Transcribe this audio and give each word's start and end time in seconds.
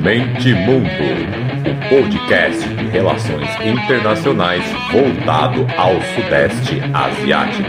Mente 0.00 0.54
Mundo, 0.54 0.88
o 1.68 1.88
podcast 1.90 2.66
de 2.66 2.86
relações 2.86 3.46
internacionais 3.60 4.64
voltado 4.90 5.66
ao 5.76 6.00
Sudeste 6.14 6.80
Asiático. 6.94 7.68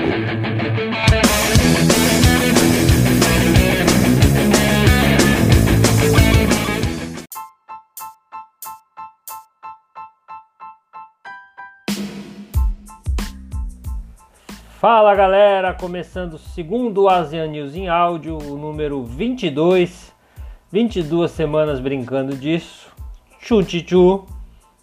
Fala 14.80 15.14
galera, 15.14 15.74
começando 15.74 16.36
o 16.36 16.40
segundo 16.40 17.10
ASEAN 17.10 17.48
News 17.48 17.76
em 17.76 17.90
áudio, 17.90 18.38
o 18.38 18.58
número 18.58 19.04
22. 19.04 20.13
22 20.74 21.30
semanas 21.30 21.80
brincando 21.80 22.36
disso. 22.36 22.92
Chu 23.40 23.62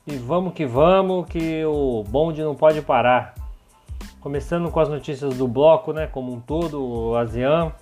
E 0.07 0.17
vamos 0.19 0.55
que 0.55 0.65
vamos, 0.65 1.27
que 1.27 1.65
o 1.65 2.05
bonde 2.05 2.41
não 2.45 2.55
pode 2.55 2.81
parar. 2.81 3.35
Começando 4.21 4.71
com 4.71 4.79
as 4.79 4.89
notícias 4.89 5.37
do 5.37 5.49
bloco, 5.49 5.93
né, 5.93 6.07
como 6.07 6.33
um 6.33 6.39
todo, 6.39 6.81
o 6.81 7.17
ASEAN. 7.17 7.73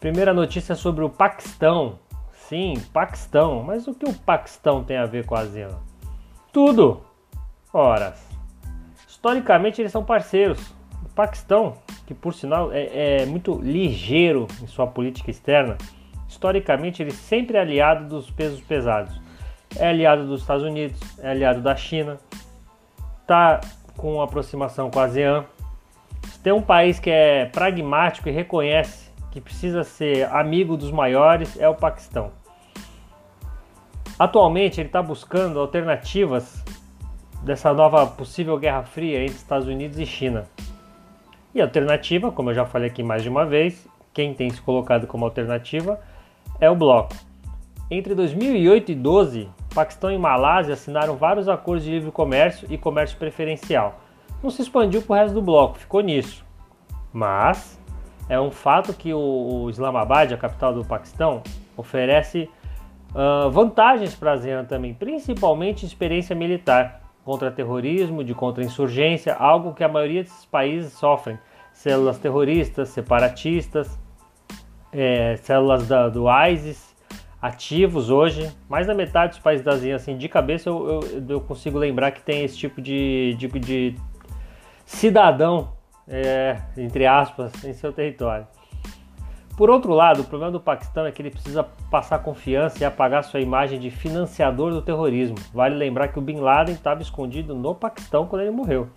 Primeira 0.00 0.34
notícia 0.34 0.74
sobre 0.74 1.04
o 1.04 1.08
Paquistão. 1.08 2.00
Sim, 2.32 2.74
Paquistão. 2.92 3.62
Mas 3.62 3.86
o 3.86 3.94
que 3.94 4.04
o 4.04 4.12
Paquistão 4.12 4.82
tem 4.82 4.96
a 4.96 5.06
ver 5.06 5.24
com 5.24 5.36
a 5.36 5.42
ASEAN? 5.42 5.78
Tudo. 6.52 7.00
Ora, 7.72 8.16
historicamente 9.06 9.80
eles 9.80 9.92
são 9.92 10.02
parceiros 10.02 10.74
Paquistão, 11.14 11.74
que 12.06 12.12
por 12.12 12.34
sinal 12.34 12.72
é, 12.72 13.20
é, 13.20 13.26
muito 13.26 13.54
ligeiro 13.62 14.48
em 14.60 14.66
sua 14.66 14.88
política 14.88 15.30
externa, 15.30 15.78
historicamente 16.32 17.02
ele 17.02 17.12
sempre 17.12 17.56
é 17.56 17.60
aliado 17.60 18.08
dos 18.08 18.30
pesos 18.30 18.60
pesados. 18.60 19.20
É 19.76 19.88
aliado 19.88 20.26
dos 20.26 20.40
Estados 20.40 20.64
Unidos, 20.64 21.00
é 21.18 21.30
aliado 21.30 21.60
da 21.60 21.76
China, 21.76 22.18
está 23.20 23.60
com 23.96 24.20
aproximação 24.20 24.90
com 24.90 24.98
a 24.98 25.04
ASEAN. 25.04 25.44
Tem 26.42 26.52
um 26.52 26.62
país 26.62 26.98
que 26.98 27.10
é 27.10 27.46
pragmático 27.46 28.28
e 28.28 28.32
reconhece 28.32 29.10
que 29.30 29.40
precisa 29.40 29.82
ser 29.84 30.28
amigo 30.30 30.76
dos 30.76 30.90
maiores, 30.90 31.58
é 31.58 31.68
o 31.68 31.74
Paquistão. 31.74 32.32
Atualmente 34.18 34.80
ele 34.80 34.88
está 34.88 35.02
buscando 35.02 35.58
alternativas 35.58 36.62
dessa 37.42 37.72
nova 37.72 38.06
possível 38.06 38.58
guerra 38.58 38.82
fria 38.82 39.22
entre 39.22 39.36
Estados 39.36 39.66
Unidos 39.66 39.98
e 39.98 40.04
China. 40.04 40.44
E 41.54 41.60
a 41.60 41.64
alternativa, 41.64 42.30
como 42.30 42.50
eu 42.50 42.54
já 42.54 42.66
falei 42.66 42.88
aqui 42.88 43.02
mais 43.02 43.22
de 43.22 43.28
uma 43.28 43.46
vez, 43.46 43.88
quem 44.12 44.34
tem 44.34 44.50
se 44.50 44.60
colocado 44.60 45.06
como 45.06 45.24
alternativa 45.24 45.98
é 46.62 46.70
o 46.70 46.76
bloco. 46.76 47.12
Entre 47.90 48.14
2008 48.14 48.92
e 48.92 48.94
2012, 48.94 49.48
Paquistão 49.74 50.12
e 50.12 50.16
Malásia 50.16 50.74
assinaram 50.74 51.16
vários 51.16 51.48
acordos 51.48 51.84
de 51.84 51.90
livre 51.90 52.12
comércio 52.12 52.68
e 52.70 52.78
comércio 52.78 53.18
preferencial. 53.18 54.00
Não 54.40 54.48
se 54.48 54.62
expandiu 54.62 55.02
para 55.02 55.12
o 55.12 55.16
resto 55.16 55.34
do 55.34 55.42
bloco, 55.42 55.76
ficou 55.76 56.00
nisso. 56.00 56.44
Mas 57.12 57.80
é 58.28 58.40
um 58.40 58.52
fato 58.52 58.94
que 58.94 59.12
o 59.12 59.68
Islamabad, 59.68 60.32
a 60.32 60.36
capital 60.36 60.72
do 60.72 60.84
Paquistão, 60.84 61.42
oferece 61.76 62.48
uh, 63.10 63.50
vantagens 63.50 64.14
para 64.14 64.30
a 64.30 64.34
ASEAN 64.34 64.64
também, 64.64 64.94
principalmente 64.94 65.84
experiência 65.84 66.36
militar 66.36 67.02
contra 67.24 67.50
terrorismo, 67.50 68.22
de 68.22 68.34
contra-insurgência, 68.34 69.34
algo 69.34 69.74
que 69.74 69.82
a 69.82 69.88
maioria 69.88 70.22
desses 70.22 70.44
países 70.44 70.92
sofrem. 70.92 71.36
Células 71.72 72.18
terroristas, 72.18 72.90
separatistas, 72.90 73.98
é, 74.92 75.36
células 75.36 75.88
da, 75.88 76.08
do 76.08 76.26
ISIS 76.48 76.94
ativos 77.40 78.10
hoje. 78.10 78.52
Mais 78.68 78.86
da 78.86 78.94
metade 78.94 79.32
dos 79.32 79.38
países 79.40 79.64
da 79.64 79.72
ASEAN, 79.72 79.96
assim, 79.96 80.16
de 80.16 80.28
cabeça 80.28 80.68
eu, 80.68 81.02
eu, 81.02 81.24
eu 81.28 81.40
consigo 81.40 81.78
lembrar 81.78 82.12
que 82.12 82.22
tem 82.22 82.44
esse 82.44 82.56
tipo 82.56 82.80
de, 82.80 83.34
de, 83.36 83.48
de 83.48 83.96
cidadão, 84.84 85.72
é, 86.06 86.58
entre 86.76 87.06
aspas, 87.06 87.64
em 87.64 87.72
seu 87.72 87.92
território. 87.92 88.46
Por 89.56 89.68
outro 89.68 89.92
lado, 89.92 90.22
o 90.22 90.24
problema 90.24 90.50
do 90.50 90.60
Paquistão 90.60 91.04
é 91.04 91.12
que 91.12 91.20
ele 91.20 91.30
precisa 91.30 91.62
passar 91.90 92.20
confiança 92.20 92.82
e 92.82 92.84
apagar 92.86 93.22
sua 93.22 93.40
imagem 93.40 93.78
de 93.78 93.90
financiador 93.90 94.72
do 94.72 94.80
terrorismo. 94.80 95.36
Vale 95.52 95.74
lembrar 95.74 96.08
que 96.08 96.18
o 96.18 96.22
Bin 96.22 96.40
Laden 96.40 96.74
estava 96.74 97.02
escondido 97.02 97.54
no 97.54 97.74
Paquistão 97.74 98.26
quando 98.26 98.42
ele 98.42 98.50
morreu. 98.50 98.88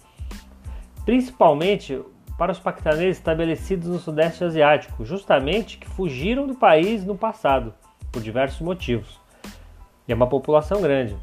Principalmente 1.04 2.02
para 2.38 2.52
os 2.52 2.60
paquistaneses 2.60 3.18
estabelecidos 3.18 3.88
no 3.88 4.00
Sudeste 4.00 4.44
Asiático, 4.44 5.06
justamente 5.06 5.78
que 5.78 5.88
fugiram 5.88 6.46
do 6.46 6.56
país 6.56 7.06
no 7.06 7.18
passado, 7.18 7.74
por 8.12 8.22
diversos 8.22 8.62
motivos. 8.62 9.20
E 10.08 10.12
é 10.12 10.16
uma 10.16 10.28
população 10.28 10.82
grande. 10.82 11.16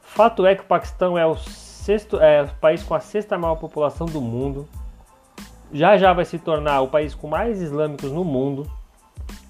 Fato 0.00 0.46
é 0.46 0.54
que 0.54 0.62
o 0.62 0.66
Paquistão 0.66 1.18
é 1.18 1.26
o, 1.26 1.34
sexto, 1.36 2.20
é 2.20 2.42
o 2.42 2.54
país 2.60 2.82
com 2.82 2.94
a 2.94 3.00
sexta 3.00 3.36
maior 3.36 3.56
população 3.56 4.06
do 4.06 4.20
mundo, 4.20 4.68
já 5.72 5.98
já 5.98 6.12
vai 6.12 6.24
se 6.24 6.38
tornar 6.38 6.80
o 6.80 6.88
país 6.88 7.14
com 7.14 7.26
mais 7.26 7.60
islâmicos 7.60 8.12
no 8.12 8.24
mundo, 8.24 8.70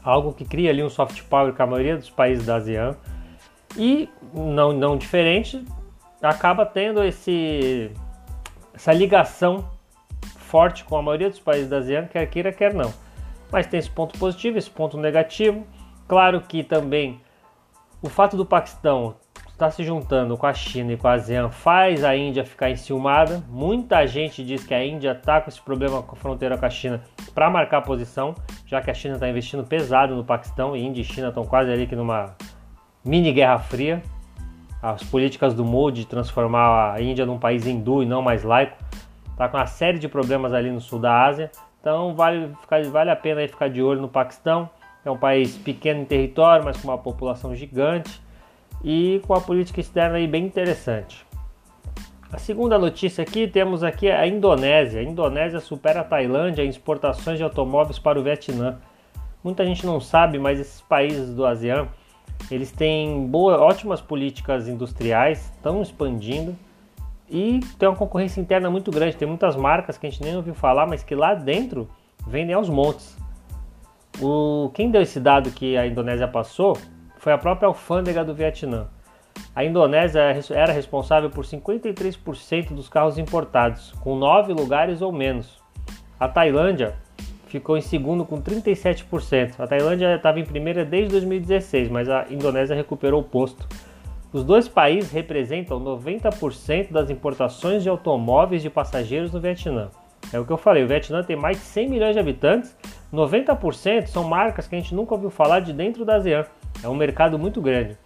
algo 0.02 0.32
que 0.32 0.44
cria 0.44 0.70
ali 0.70 0.82
um 0.82 0.88
soft 0.88 1.22
power 1.24 1.52
com 1.52 1.62
a 1.62 1.66
maioria 1.66 1.96
dos 1.96 2.08
países 2.08 2.46
da 2.46 2.56
ASEAN. 2.56 2.96
E 3.76 4.08
não, 4.32 4.72
não 4.72 4.96
diferente, 4.96 5.62
acaba 6.22 6.64
tendo 6.64 7.04
esse, 7.04 7.92
essa 8.74 8.92
ligação 8.92 9.68
forte 10.46 10.84
com 10.84 10.96
a 10.96 11.02
maioria 11.02 11.28
dos 11.28 11.40
países 11.40 11.68
da 11.68 11.78
ASEAN, 11.78 12.06
quer 12.06 12.24
queira, 12.26 12.52
quer 12.52 12.72
não. 12.72 12.92
Mas 13.50 13.66
tem 13.66 13.78
esse 13.78 13.90
ponto 13.90 14.18
positivo, 14.18 14.58
esse 14.58 14.70
ponto 14.70 14.96
negativo. 14.96 15.66
Claro 16.08 16.40
que 16.40 16.62
também 16.62 17.20
o 18.00 18.08
fato 18.08 18.36
do 18.36 18.46
Paquistão 18.46 19.16
está 19.56 19.70
se 19.70 19.82
juntando 19.82 20.36
com 20.36 20.46
a 20.46 20.52
China 20.52 20.92
e 20.92 20.96
com 20.96 21.08
a 21.08 21.12
ASEAN 21.12 21.50
faz 21.50 22.04
a 22.04 22.14
Índia 22.14 22.44
ficar 22.44 22.70
enciumada. 22.70 23.42
Muita 23.48 24.06
gente 24.06 24.44
diz 24.44 24.64
que 24.64 24.74
a 24.74 24.84
Índia 24.84 25.12
está 25.12 25.40
com 25.40 25.48
esse 25.48 25.60
problema 25.60 26.02
com 26.02 26.14
a 26.14 26.18
fronteira 26.18 26.58
com 26.58 26.66
a 26.66 26.70
China 26.70 27.02
para 27.34 27.50
marcar 27.50 27.80
posição, 27.82 28.34
já 28.66 28.80
que 28.82 28.90
a 28.90 28.94
China 28.94 29.14
está 29.14 29.28
investindo 29.28 29.64
pesado 29.64 30.14
no 30.14 30.24
Paquistão 30.24 30.76
e 30.76 30.84
Índia 30.84 31.00
e 31.00 31.04
China 31.04 31.28
estão 31.28 31.44
quase 31.44 31.72
ali 31.72 31.86
que 31.86 31.96
numa 31.96 32.36
mini 33.04 33.32
guerra 33.32 33.58
fria. 33.58 34.02
As 34.82 35.02
políticas 35.02 35.54
do 35.54 35.64
Modi 35.64 36.02
de 36.02 36.06
transformar 36.06 36.92
a 36.92 37.00
Índia 37.00 37.24
num 37.24 37.38
país 37.38 37.66
hindu 37.66 38.02
e 38.02 38.06
não 38.06 38.20
mais 38.20 38.44
laico 38.44 38.76
está 39.36 39.50
com 39.50 39.58
uma 39.58 39.66
série 39.66 39.98
de 39.98 40.08
problemas 40.08 40.54
ali 40.54 40.70
no 40.70 40.80
sul 40.80 40.98
da 40.98 41.24
Ásia. 41.26 41.50
Então 41.78 42.14
vale, 42.14 42.54
ficar, 42.62 42.82
vale 42.84 43.10
a 43.10 43.16
pena 43.16 43.46
ficar 43.46 43.68
de 43.68 43.82
olho 43.82 44.00
no 44.00 44.08
Paquistão. 44.08 44.68
É 45.04 45.10
um 45.10 45.18
país 45.18 45.56
pequeno 45.58 46.00
em 46.00 46.04
território, 46.06 46.64
mas 46.64 46.80
com 46.80 46.88
uma 46.88 46.96
população 46.96 47.54
gigante 47.54 48.20
e 48.82 49.20
com 49.26 49.34
a 49.34 49.40
política 49.40 49.78
externa 49.78 50.16
aí 50.16 50.26
bem 50.26 50.46
interessante. 50.46 51.24
A 52.32 52.38
segunda 52.38 52.78
notícia 52.78 53.22
aqui 53.22 53.46
temos 53.46 53.84
aqui 53.84 54.10
a 54.10 54.26
Indonésia. 54.26 55.00
A 55.00 55.04
Indonésia 55.04 55.60
supera 55.60 56.00
a 56.00 56.04
Tailândia 56.04 56.64
em 56.64 56.68
exportações 56.68 57.36
de 57.36 57.44
automóveis 57.44 57.98
para 57.98 58.18
o 58.18 58.22
Vietnã. 58.22 58.78
Muita 59.44 59.64
gente 59.64 59.84
não 59.84 60.00
sabe, 60.00 60.38
mas 60.38 60.58
esses 60.58 60.80
países 60.80 61.34
do 61.34 61.44
ASEAN 61.44 61.86
eles 62.50 62.72
têm 62.72 63.26
boas, 63.26 63.60
ótimas 63.60 64.00
políticas 64.00 64.66
industriais, 64.66 65.52
estão 65.56 65.82
expandindo 65.82 66.56
e 67.28 67.60
tem 67.78 67.88
uma 67.88 67.96
concorrência 67.96 68.40
interna 68.40 68.70
muito 68.70 68.90
grande. 68.90 69.16
Tem 69.16 69.26
muitas 69.26 69.56
marcas 69.56 69.98
que 69.98 70.06
a 70.06 70.10
gente 70.10 70.22
nem 70.22 70.36
ouviu 70.36 70.54
falar, 70.54 70.86
mas 70.86 71.02
que 71.02 71.14
lá 71.14 71.34
dentro 71.34 71.88
vendem 72.26 72.54
aos 72.54 72.68
montes. 72.68 73.16
O, 74.20 74.70
quem 74.74 74.90
deu 74.90 75.02
esse 75.02 75.20
dado 75.20 75.50
que 75.50 75.76
a 75.76 75.86
Indonésia 75.86 76.26
passou 76.26 76.78
foi 77.18 77.32
a 77.32 77.38
própria 77.38 77.66
alfândega 77.66 78.24
do 78.24 78.34
Vietnã. 78.34 78.88
A 79.54 79.64
Indonésia 79.64 80.20
era 80.50 80.72
responsável 80.72 81.28
por 81.28 81.44
53% 81.44 82.72
dos 82.72 82.88
carros 82.88 83.18
importados, 83.18 83.92
com 84.00 84.16
9 84.16 84.52
lugares 84.52 85.02
ou 85.02 85.12
menos. 85.12 85.60
A 86.18 86.28
Tailândia 86.28 86.94
ficou 87.46 87.76
em 87.76 87.80
segundo 87.82 88.24
com 88.24 88.40
37%. 88.40 89.54
A 89.58 89.66
Tailândia 89.66 90.16
estava 90.16 90.40
em 90.40 90.44
primeira 90.44 90.84
desde 90.84 91.10
2016, 91.10 91.88
mas 91.88 92.08
a 92.08 92.26
Indonésia 92.30 92.74
recuperou 92.74 93.20
o 93.20 93.24
posto. 93.24 93.66
Os 94.32 94.42
dois 94.42 94.68
países 94.68 95.12
representam 95.12 95.80
90% 95.80 96.92
das 96.92 97.10
importações 97.10 97.82
de 97.82 97.88
automóveis 97.88 98.60
de 98.60 98.68
passageiros 98.68 99.32
no 99.32 99.40
Vietnã. 99.40 99.90
É 100.32 100.40
o 100.40 100.44
que 100.44 100.52
eu 100.52 100.56
falei, 100.56 100.82
o 100.82 100.88
Vietnã 100.88 101.22
tem 101.22 101.36
mais 101.36 101.56
de 101.56 101.62
100 101.62 101.88
milhões 101.88 102.14
de 102.14 102.18
habitantes, 102.18 102.76
90% 103.12 104.06
são 104.06 104.24
marcas 104.24 104.66
que 104.66 104.74
a 104.74 104.78
gente 104.78 104.94
nunca 104.94 105.14
ouviu 105.14 105.30
falar 105.30 105.60
de 105.60 105.72
dentro 105.72 106.04
da 106.04 106.16
ASEAN. 106.16 106.44
É 106.82 106.88
um 106.88 106.94
mercado 106.94 107.38
muito 107.38 107.62
grande. 107.62 107.96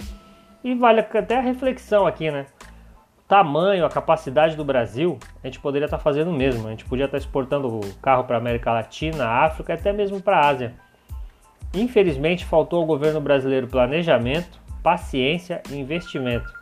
E 0.62 0.74
vale 0.74 1.00
até 1.00 1.38
a 1.38 1.40
reflexão 1.40 2.06
aqui, 2.06 2.30
né? 2.30 2.46
O 3.18 3.22
tamanho, 3.26 3.86
a 3.86 3.88
capacidade 3.88 4.56
do 4.56 4.64
Brasil, 4.64 5.18
a 5.42 5.46
gente 5.46 5.58
poderia 5.58 5.86
estar 5.86 5.98
fazendo 5.98 6.30
o 6.30 6.34
mesmo. 6.34 6.66
A 6.66 6.70
gente 6.70 6.84
podia 6.84 7.06
estar 7.06 7.16
exportando 7.16 7.68
o 7.68 7.94
carro 8.02 8.24
para 8.24 8.36
a 8.36 8.40
América 8.40 8.72
Latina, 8.72 9.26
África 9.26 9.72
até 9.72 9.92
mesmo 9.92 10.20
para 10.20 10.36
a 10.36 10.48
Ásia. 10.48 10.74
Infelizmente, 11.72 12.44
faltou 12.44 12.80
ao 12.80 12.86
governo 12.86 13.20
brasileiro 13.20 13.68
planejamento, 13.68 14.60
paciência 14.82 15.62
e 15.70 15.74
investimento. 15.74 16.60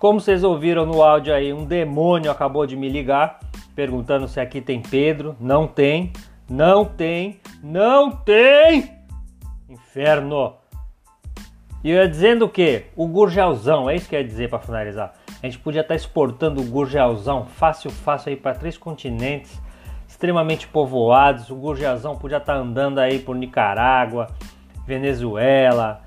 Como 0.00 0.18
vocês 0.18 0.42
ouviram 0.42 0.86
no 0.86 1.02
áudio 1.02 1.34
aí, 1.34 1.52
um 1.52 1.66
demônio 1.66 2.30
acabou 2.30 2.66
de 2.66 2.74
me 2.74 2.88
ligar 2.88 3.38
perguntando 3.74 4.26
se 4.26 4.40
aqui 4.40 4.60
tem 4.60 4.80
Pedro. 4.80 5.36
Não 5.38 5.66
tem, 5.66 6.10
não 6.48 6.86
tem, 6.86 7.38
não 7.62 8.10
tem! 8.10 8.96
Inferno! 9.68 10.54
E 11.84 11.90
eu 11.90 11.96
ia 11.96 12.08
dizendo 12.08 12.46
o 12.46 12.48
que? 12.48 12.84
O 12.96 13.06
gurgelzão, 13.06 13.90
é 13.90 13.96
isso 13.96 14.08
que 14.08 14.14
eu 14.14 14.20
ia 14.20 14.26
dizer 14.26 14.48
para 14.48 14.58
finalizar. 14.58 15.14
A 15.42 15.46
gente 15.46 15.58
podia 15.58 15.80
estar 15.80 15.94
tá 15.94 15.96
exportando 15.96 16.60
o 16.60 16.64
gurgelzão 16.64 17.46
fácil, 17.46 17.90
fácil 17.90 18.30
aí 18.30 18.36
para 18.36 18.54
três 18.54 18.76
continentes 18.76 19.60
extremamente 20.06 20.66
povoados. 20.66 21.50
O 21.50 21.56
gurgelzão 21.56 22.16
podia 22.16 22.38
estar 22.38 22.54
tá 22.54 22.58
andando 22.58 22.98
aí 22.98 23.20
por 23.20 23.36
Nicarágua, 23.36 24.26
Venezuela, 24.86 26.02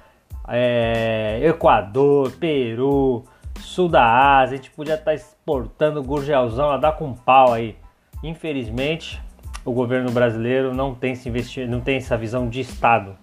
é, 0.47 1.39
Equador, 1.43 2.31
Peru, 2.33 3.23
sul 3.59 3.89
da 3.89 4.39
Ásia. 4.39 4.55
A 4.55 4.57
gente 4.57 4.71
podia 4.71 4.93
estar 4.95 5.05
tá 5.05 5.13
exportando 5.13 5.99
o 5.99 6.03
gurgelzão 6.03 6.69
a 6.69 6.77
dar 6.77 6.91
com 6.91 7.13
pau 7.13 7.53
aí. 7.53 7.75
Infelizmente, 8.21 9.21
o 9.65 9.71
governo 9.71 10.11
brasileiro 10.11 10.73
não 10.75 10.93
tem, 10.93 11.15
se 11.15 11.27
investir, 11.29 11.67
não 11.67 11.79
tem 11.79 11.97
essa 11.97 12.17
visão 12.17 12.47
de 12.47 12.59
Estado. 12.59 13.15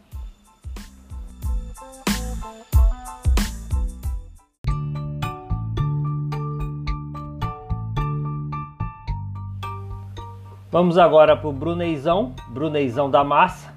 Vamos 10.73 10.99
agora 10.99 11.37
para 11.37 11.49
o 11.49 11.53
Bruneizão, 11.53 12.33
Bruneizão 12.49 13.11
da 13.11 13.25
Massa, 13.25 13.75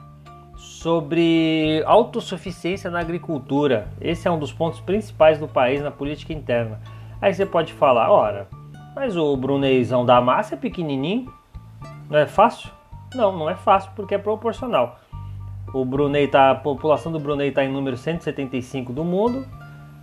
sobre 0.55 1.81
autossuficiência 1.87 2.91
na 2.91 2.99
agricultura. 2.99 3.87
Esse 3.99 4.27
é 4.27 4.31
um 4.31 4.37
dos 4.37 4.53
pontos 4.53 4.79
principais 4.79 5.39
do 5.39 5.47
país 5.47 5.81
na 5.81 5.89
política 5.89 6.33
interna. 6.33 6.79
Aí 7.19 7.33
você 7.33 7.47
pode 7.47 7.73
falar, 7.73 8.11
ora, 8.11 8.47
mas 8.95 9.17
o 9.17 9.35
Bruneizão 9.35 10.05
da 10.05 10.21
Massa 10.21 10.53
é 10.53 10.57
pequenininho, 10.57 11.33
não 12.07 12.19
é 12.19 12.27
fácil? 12.27 12.69
Não, 13.15 13.35
não 13.35 13.49
é 13.49 13.55
fácil 13.55 13.89
porque 13.95 14.13
é 14.13 14.19
proporcional. 14.19 14.99
O 15.73 15.83
Brunei 15.83 16.27
tá, 16.27 16.51
a 16.51 16.55
população 16.55 17.11
do 17.11 17.19
Brunei 17.19 17.47
está 17.47 17.65
em 17.65 17.71
número 17.71 17.97
175 17.97 18.93
do 18.93 19.03
mundo 19.03 19.47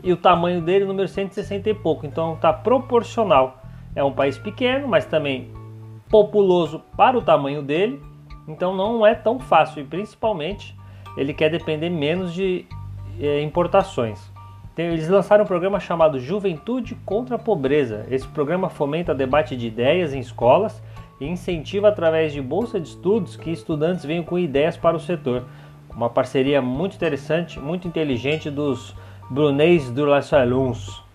e 0.02 0.12
o 0.12 0.16
tamanho 0.16 0.60
dele 0.60 0.86
número 0.86 1.06
160 1.06 1.70
e 1.70 1.75
pouco, 1.75 2.04
então 2.04 2.34
está 2.34 2.52
proporcional. 2.52 3.62
É 3.94 4.02
um 4.02 4.10
país 4.10 4.36
pequeno, 4.36 4.88
mas 4.88 5.04
também 5.04 5.52
populoso 6.10 6.82
para 6.96 7.16
o 7.16 7.22
tamanho 7.22 7.62
dele, 7.62 8.02
então 8.48 8.74
não 8.74 9.06
é 9.06 9.14
tão 9.14 9.38
fácil 9.38 9.82
e 9.82 9.84
principalmente 9.86 10.76
ele 11.16 11.32
quer 11.32 11.50
depender 11.50 11.88
menos 11.88 12.34
de 12.34 12.66
é, 13.20 13.42
importações. 13.42 14.30
Eles 14.76 15.08
lançaram 15.08 15.44
um 15.44 15.46
programa 15.46 15.78
chamado 15.78 16.18
Juventude 16.18 16.94
contra 17.04 17.36
a 17.36 17.38
Pobreza. 17.38 18.06
Esse 18.10 18.26
programa 18.28 18.70
fomenta 18.70 19.14
debate 19.14 19.54
de 19.56 19.66
ideias 19.66 20.14
em 20.14 20.20
escolas 20.20 20.82
e 21.20 21.26
incentiva 21.26 21.88
através 21.88 22.32
de 22.32 22.40
bolsa 22.40 22.80
de 22.80 22.88
estudos 22.88 23.36
que 23.36 23.50
estudantes 23.50 24.04
venham 24.04 24.24
com 24.24 24.38
ideias 24.38 24.76
para 24.76 24.96
o 24.96 25.00
setor. 25.00 25.44
Uma 25.94 26.08
parceria 26.08 26.62
muito 26.62 26.94
interessante, 26.94 27.60
muito 27.60 27.86
inteligente 27.86 28.48
dos 28.48 28.96
Bruneis 29.28 29.90
do 29.90 30.06
Aluns. 30.12 31.09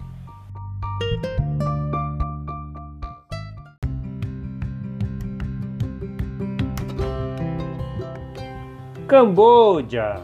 Camboja. 9.15 10.21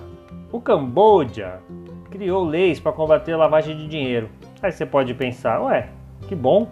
O 0.51 0.59
Camboja 0.59 1.61
criou 2.09 2.43
leis 2.43 2.77
para 2.77 2.91
combater 2.91 3.31
a 3.31 3.37
lavagem 3.37 3.77
de 3.77 3.87
dinheiro. 3.87 4.27
Aí 4.61 4.69
você 4.69 4.85
pode 4.85 5.13
pensar, 5.13 5.61
ué, 5.61 5.87
que 6.27 6.35
bom. 6.35 6.67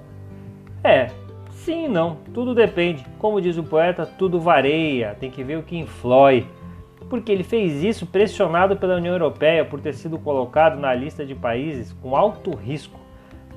É, 0.84 1.08
sim 1.50 1.86
e 1.86 1.88
não, 1.88 2.18
tudo 2.34 2.54
depende. 2.54 3.06
Como 3.18 3.40
diz 3.40 3.58
o 3.58 3.64
poeta, 3.64 4.06
tudo 4.06 4.38
varia, 4.38 5.16
tem 5.18 5.32
que 5.32 5.46
ver 5.46 5.60
o 5.60 5.64
que 5.64 5.78
influi. 5.78 6.46
Porque 7.10 7.32
ele 7.32 7.42
fez 7.42 7.86
isso 7.86 8.06
pressionado 8.06 8.76
pela 8.76 8.98
União 8.98 9.16
Europeia 9.16 9.64
por 9.64 9.80
ter 9.80 9.94
sido 9.94 10.20
colocado 10.20 10.78
na 10.78 10.94
lista 10.94 11.26
de 11.26 11.34
países 11.34 11.94
com 12.02 12.18
alto 12.18 12.54
risco 12.54 13.00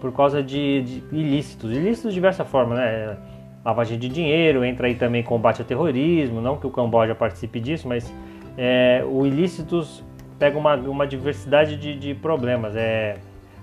por 0.00 0.12
causa 0.12 0.40
de, 0.40 0.82
de 0.82 1.02
ilícitos. 1.10 1.72
Ilícitos 1.72 2.12
de 2.12 2.14
diversa 2.14 2.44
forma, 2.44 2.76
né? 2.76 3.18
Lavagem 3.64 3.98
de 3.98 4.08
dinheiro, 4.08 4.64
entra 4.64 4.86
aí 4.86 4.94
também 4.94 5.24
combate 5.24 5.60
ao 5.60 5.66
terrorismo, 5.66 6.40
não 6.40 6.56
que 6.56 6.66
o 6.66 6.70
Camboja 6.70 7.12
participe 7.12 7.58
disso, 7.58 7.88
mas 7.88 8.12
é, 8.56 9.04
o 9.06 9.26
ilícitos 9.26 10.02
pega 10.38 10.58
uma, 10.58 10.74
uma 10.74 11.06
diversidade 11.06 11.76
de, 11.76 11.96
de 11.96 12.14
problemas, 12.14 12.74
é 12.76 13.16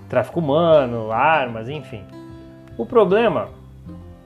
tráfico 0.07 0.39
humano, 0.39 1.11
armas, 1.11 1.69
enfim. 1.69 2.03
O 2.77 2.85
problema 2.85 3.49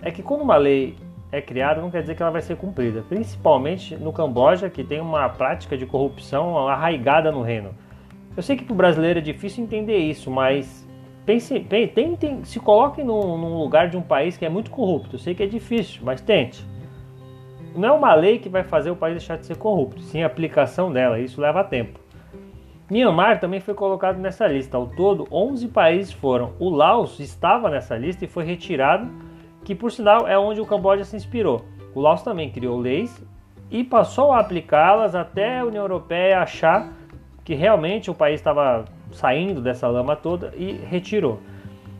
é 0.01 0.11
que 0.11 0.21
quando 0.21 0.41
uma 0.41 0.55
lei 0.55 0.95
é 1.31 1.41
criada, 1.41 1.81
não 1.81 1.89
quer 1.89 2.01
dizer 2.01 2.15
que 2.15 2.21
ela 2.21 2.31
vai 2.31 2.41
ser 2.41 2.55
cumprida, 2.55 3.03
principalmente 3.09 3.95
no 3.95 4.13
Camboja, 4.13 4.69
que 4.69 4.83
tem 4.83 5.01
uma 5.01 5.27
prática 5.29 5.75
de 5.75 5.85
corrupção 5.85 6.67
arraigada 6.67 7.31
no 7.31 7.41
reino. 7.41 7.71
Eu 8.37 8.43
sei 8.43 8.55
que 8.55 8.63
para 8.63 8.73
o 8.73 8.75
brasileiro 8.75 9.19
é 9.19 9.21
difícil 9.21 9.63
entender 9.63 9.97
isso, 9.97 10.29
mas 10.29 10.87
pense, 11.25 11.59
tentem, 11.59 12.43
se 12.43 12.59
coloquem 12.59 13.03
num, 13.03 13.37
num 13.37 13.57
lugar 13.57 13.89
de 13.89 13.97
um 13.97 14.01
país 14.01 14.37
que 14.37 14.45
é 14.45 14.49
muito 14.49 14.69
corrupto. 14.69 15.15
Eu 15.15 15.19
sei 15.19 15.33
que 15.33 15.41
é 15.41 15.47
difícil, 15.47 16.01
mas 16.03 16.21
tente 16.21 16.63
não 17.75 17.89
é 17.89 17.91
uma 17.91 18.13
lei 18.13 18.39
que 18.39 18.49
vai 18.49 18.63
fazer 18.63 18.91
o 18.91 18.95
país 18.95 19.15
deixar 19.15 19.37
de 19.37 19.45
ser 19.45 19.57
corrupto, 19.57 20.01
sim 20.01 20.23
a 20.23 20.27
aplicação 20.27 20.91
dela, 20.91 21.19
isso 21.19 21.41
leva 21.41 21.63
tempo. 21.63 21.99
Myanmar 22.89 23.39
também 23.39 23.59
foi 23.59 23.73
colocado 23.73 24.17
nessa 24.17 24.45
lista, 24.45 24.77
ao 24.77 24.87
todo 24.87 25.27
11 25.31 25.69
países 25.69 26.11
foram. 26.11 26.53
O 26.59 26.69
Laos 26.69 27.19
estava 27.19 27.69
nessa 27.69 27.97
lista 27.97 28.25
e 28.25 28.27
foi 28.27 28.43
retirado, 28.43 29.09
que 29.63 29.73
por 29.73 29.91
sinal 29.91 30.27
é 30.27 30.37
onde 30.37 30.61
o 30.61 30.65
Camboja 30.65 31.03
se 31.03 31.15
inspirou. 31.15 31.65
O 31.95 32.01
Laos 32.01 32.21
também 32.21 32.51
criou 32.51 32.77
leis 32.77 33.23
e 33.71 33.83
passou 33.83 34.31
a 34.31 34.39
aplicá-las 34.39 35.15
até 35.15 35.59
a 35.59 35.65
União 35.65 35.83
Europeia 35.83 36.41
achar 36.41 36.93
que 37.43 37.55
realmente 37.55 38.11
o 38.11 38.13
país 38.13 38.39
estava 38.39 38.85
saindo 39.11 39.61
dessa 39.61 39.87
lama 39.87 40.15
toda 40.15 40.53
e 40.55 40.73
retirou. 40.73 41.39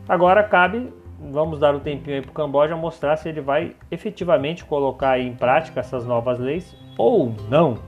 Agora 0.08 0.42
cabe 0.42 0.92
vamos 1.32 1.58
dar 1.58 1.74
um 1.74 1.80
tempinho 1.80 2.16
aí 2.16 2.22
para 2.22 2.30
o 2.30 2.34
Camboja 2.34 2.76
mostrar 2.76 3.16
se 3.16 3.28
ele 3.28 3.40
vai 3.40 3.74
efetivamente 3.90 4.64
colocar 4.64 5.18
em 5.18 5.34
prática 5.34 5.80
essas 5.80 6.06
novas 6.06 6.38
leis 6.38 6.76
ou 6.98 7.34
não. 7.48 7.78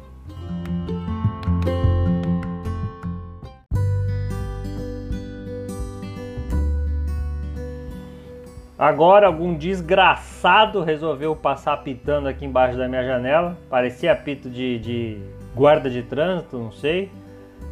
Agora 8.79 9.27
algum 9.27 9.57
desgraçado 9.57 10.83
resolveu 10.83 11.35
passar 11.35 11.73
apitando 11.73 12.29
aqui 12.29 12.45
embaixo 12.45 12.77
da 12.77 12.87
minha 12.87 13.03
janela. 13.03 13.57
Parecia 13.71 14.13
apito 14.13 14.51
de, 14.51 14.79
de 14.79 15.19
guarda 15.55 15.89
de 15.89 16.03
trânsito, 16.03 16.59
não 16.59 16.71
sei. 16.71 17.11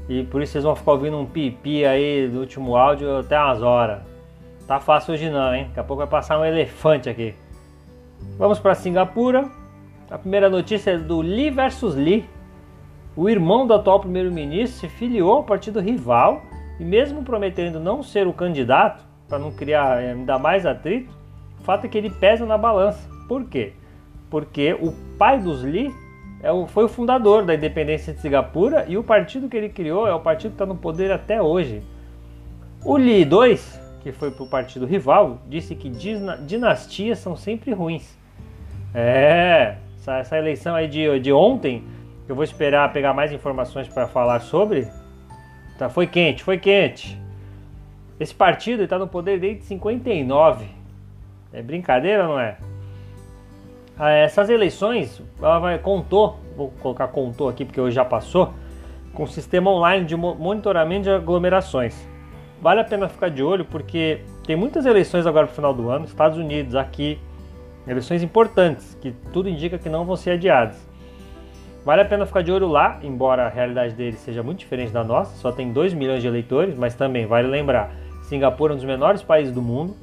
E 0.08 0.22
por 0.24 0.40
isso 0.40 0.52
vocês 0.52 0.64
vão 0.64 0.74
ficar 0.74 0.92
ouvindo 0.92 1.18
um 1.18 1.26
pipi 1.26 1.84
aí 1.84 2.26
no 2.26 2.40
último 2.40 2.74
áudio 2.74 3.18
até 3.18 3.38
umas 3.38 3.60
horas. 3.60 4.13
Tá 4.66 4.80
fácil 4.80 5.14
hoje 5.14 5.28
não, 5.28 5.54
hein? 5.54 5.66
Daqui 5.68 5.80
a 5.80 5.84
pouco 5.84 6.00
vai 6.00 6.08
passar 6.08 6.38
um 6.38 6.44
elefante 6.44 7.08
aqui. 7.08 7.34
Vamos 8.38 8.58
para 8.58 8.74
Singapura. 8.74 9.48
A 10.10 10.18
primeira 10.18 10.48
notícia 10.48 10.92
é 10.92 10.98
do 10.98 11.20
Lee 11.20 11.50
versus 11.50 11.94
Lee. 11.94 12.24
O 13.14 13.28
irmão 13.28 13.66
do 13.66 13.74
atual 13.74 14.00
primeiro-ministro 14.00 14.80
se 14.80 14.88
filiou 14.88 15.32
ao 15.32 15.44
partido 15.44 15.80
rival 15.80 16.42
e 16.80 16.84
mesmo 16.84 17.22
prometendo 17.22 17.78
não 17.78 18.02
ser 18.02 18.26
o 18.26 18.32
candidato, 18.32 19.04
para 19.28 19.38
não 19.38 19.52
criar 19.52 19.98
ainda 19.98 20.38
mais 20.38 20.66
atrito, 20.66 21.14
o 21.60 21.62
fato 21.62 21.84
é 21.84 21.88
que 21.88 21.96
ele 21.96 22.10
pesa 22.10 22.44
na 22.44 22.58
balança. 22.58 23.08
Por 23.28 23.44
quê? 23.44 23.72
Porque 24.28 24.74
o 24.74 24.92
pai 25.18 25.38
dos 25.38 25.62
Lee 25.62 25.94
é 26.42 26.50
o, 26.50 26.66
foi 26.66 26.84
o 26.84 26.88
fundador 26.88 27.44
da 27.44 27.54
independência 27.54 28.12
de 28.12 28.20
Singapura 28.20 28.84
e 28.88 28.98
o 28.98 29.04
partido 29.04 29.48
que 29.48 29.56
ele 29.56 29.68
criou 29.68 30.06
é 30.06 30.14
o 30.14 30.20
partido 30.20 30.50
que 30.50 30.54
está 30.56 30.66
no 30.66 30.76
poder 30.76 31.12
até 31.12 31.40
hoje. 31.40 31.82
O 32.84 32.96
Lee 32.96 33.24
2 33.24 33.83
que 34.04 34.12
foi 34.12 34.30
para 34.30 34.44
o 34.44 34.46
partido 34.46 34.84
rival, 34.84 35.40
disse 35.48 35.74
que 35.74 35.88
dinastias 35.88 37.18
são 37.18 37.34
sempre 37.34 37.72
ruins. 37.72 38.18
É, 38.94 39.76
essa, 39.98 40.18
essa 40.18 40.36
eleição 40.36 40.74
aí 40.74 40.86
de, 40.86 41.18
de 41.20 41.32
ontem, 41.32 41.82
eu 42.28 42.34
vou 42.34 42.44
esperar 42.44 42.92
pegar 42.92 43.14
mais 43.14 43.32
informações 43.32 43.88
para 43.88 44.06
falar 44.06 44.40
sobre. 44.40 44.86
Tá, 45.78 45.88
foi 45.88 46.06
quente, 46.06 46.42
foi 46.44 46.58
quente. 46.58 47.18
Esse 48.20 48.34
partido 48.34 48.82
está 48.82 48.98
no 48.98 49.08
poder 49.08 49.40
desde 49.40 49.64
59. 49.64 50.66
É 51.50 51.62
brincadeira, 51.62 52.24
não 52.24 52.38
é? 52.38 52.58
Ah, 53.98 54.10
essas 54.10 54.50
eleições, 54.50 55.22
ela 55.40 55.58
vai, 55.58 55.78
contou, 55.78 56.38
vou 56.54 56.70
colocar 56.82 57.08
contou 57.08 57.48
aqui 57.48 57.64
porque 57.64 57.80
hoje 57.80 57.96
já 57.96 58.04
passou, 58.04 58.52
com 59.14 59.26
sistema 59.26 59.70
online 59.70 60.04
de 60.04 60.14
monitoramento 60.14 61.04
de 61.04 61.10
aglomerações 61.10 62.13
vale 62.64 62.80
a 62.80 62.84
pena 62.84 63.10
ficar 63.10 63.28
de 63.28 63.42
olho 63.42 63.66
porque 63.66 64.22
tem 64.46 64.56
muitas 64.56 64.86
eleições 64.86 65.26
agora 65.26 65.46
no 65.46 65.52
final 65.52 65.74
do 65.74 65.90
ano, 65.90 66.06
Estados 66.06 66.38
Unidos, 66.38 66.74
aqui, 66.74 67.18
eleições 67.86 68.22
importantes 68.22 68.96
que 69.02 69.10
tudo 69.34 69.50
indica 69.50 69.76
que 69.76 69.90
não 69.90 70.06
vão 70.06 70.16
ser 70.16 70.30
adiadas. 70.30 70.82
Vale 71.84 72.00
a 72.00 72.06
pena 72.06 72.24
ficar 72.24 72.40
de 72.40 72.50
olho 72.50 72.66
lá, 72.66 72.98
embora 73.02 73.44
a 73.44 73.50
realidade 73.50 73.92
deles 73.92 74.18
seja 74.20 74.42
muito 74.42 74.60
diferente 74.60 74.90
da 74.90 75.04
nossa, 75.04 75.36
só 75.36 75.52
tem 75.52 75.74
2 75.74 75.92
milhões 75.92 76.22
de 76.22 76.26
eleitores, 76.28 76.74
mas 76.74 76.94
também 76.94 77.26
vale 77.26 77.48
lembrar, 77.48 77.94
Singapura 78.22 78.72
é 78.72 78.74
um 78.74 78.76
dos 78.76 78.86
menores 78.86 79.22
países 79.22 79.52
do 79.52 79.60
mundo, 79.60 79.94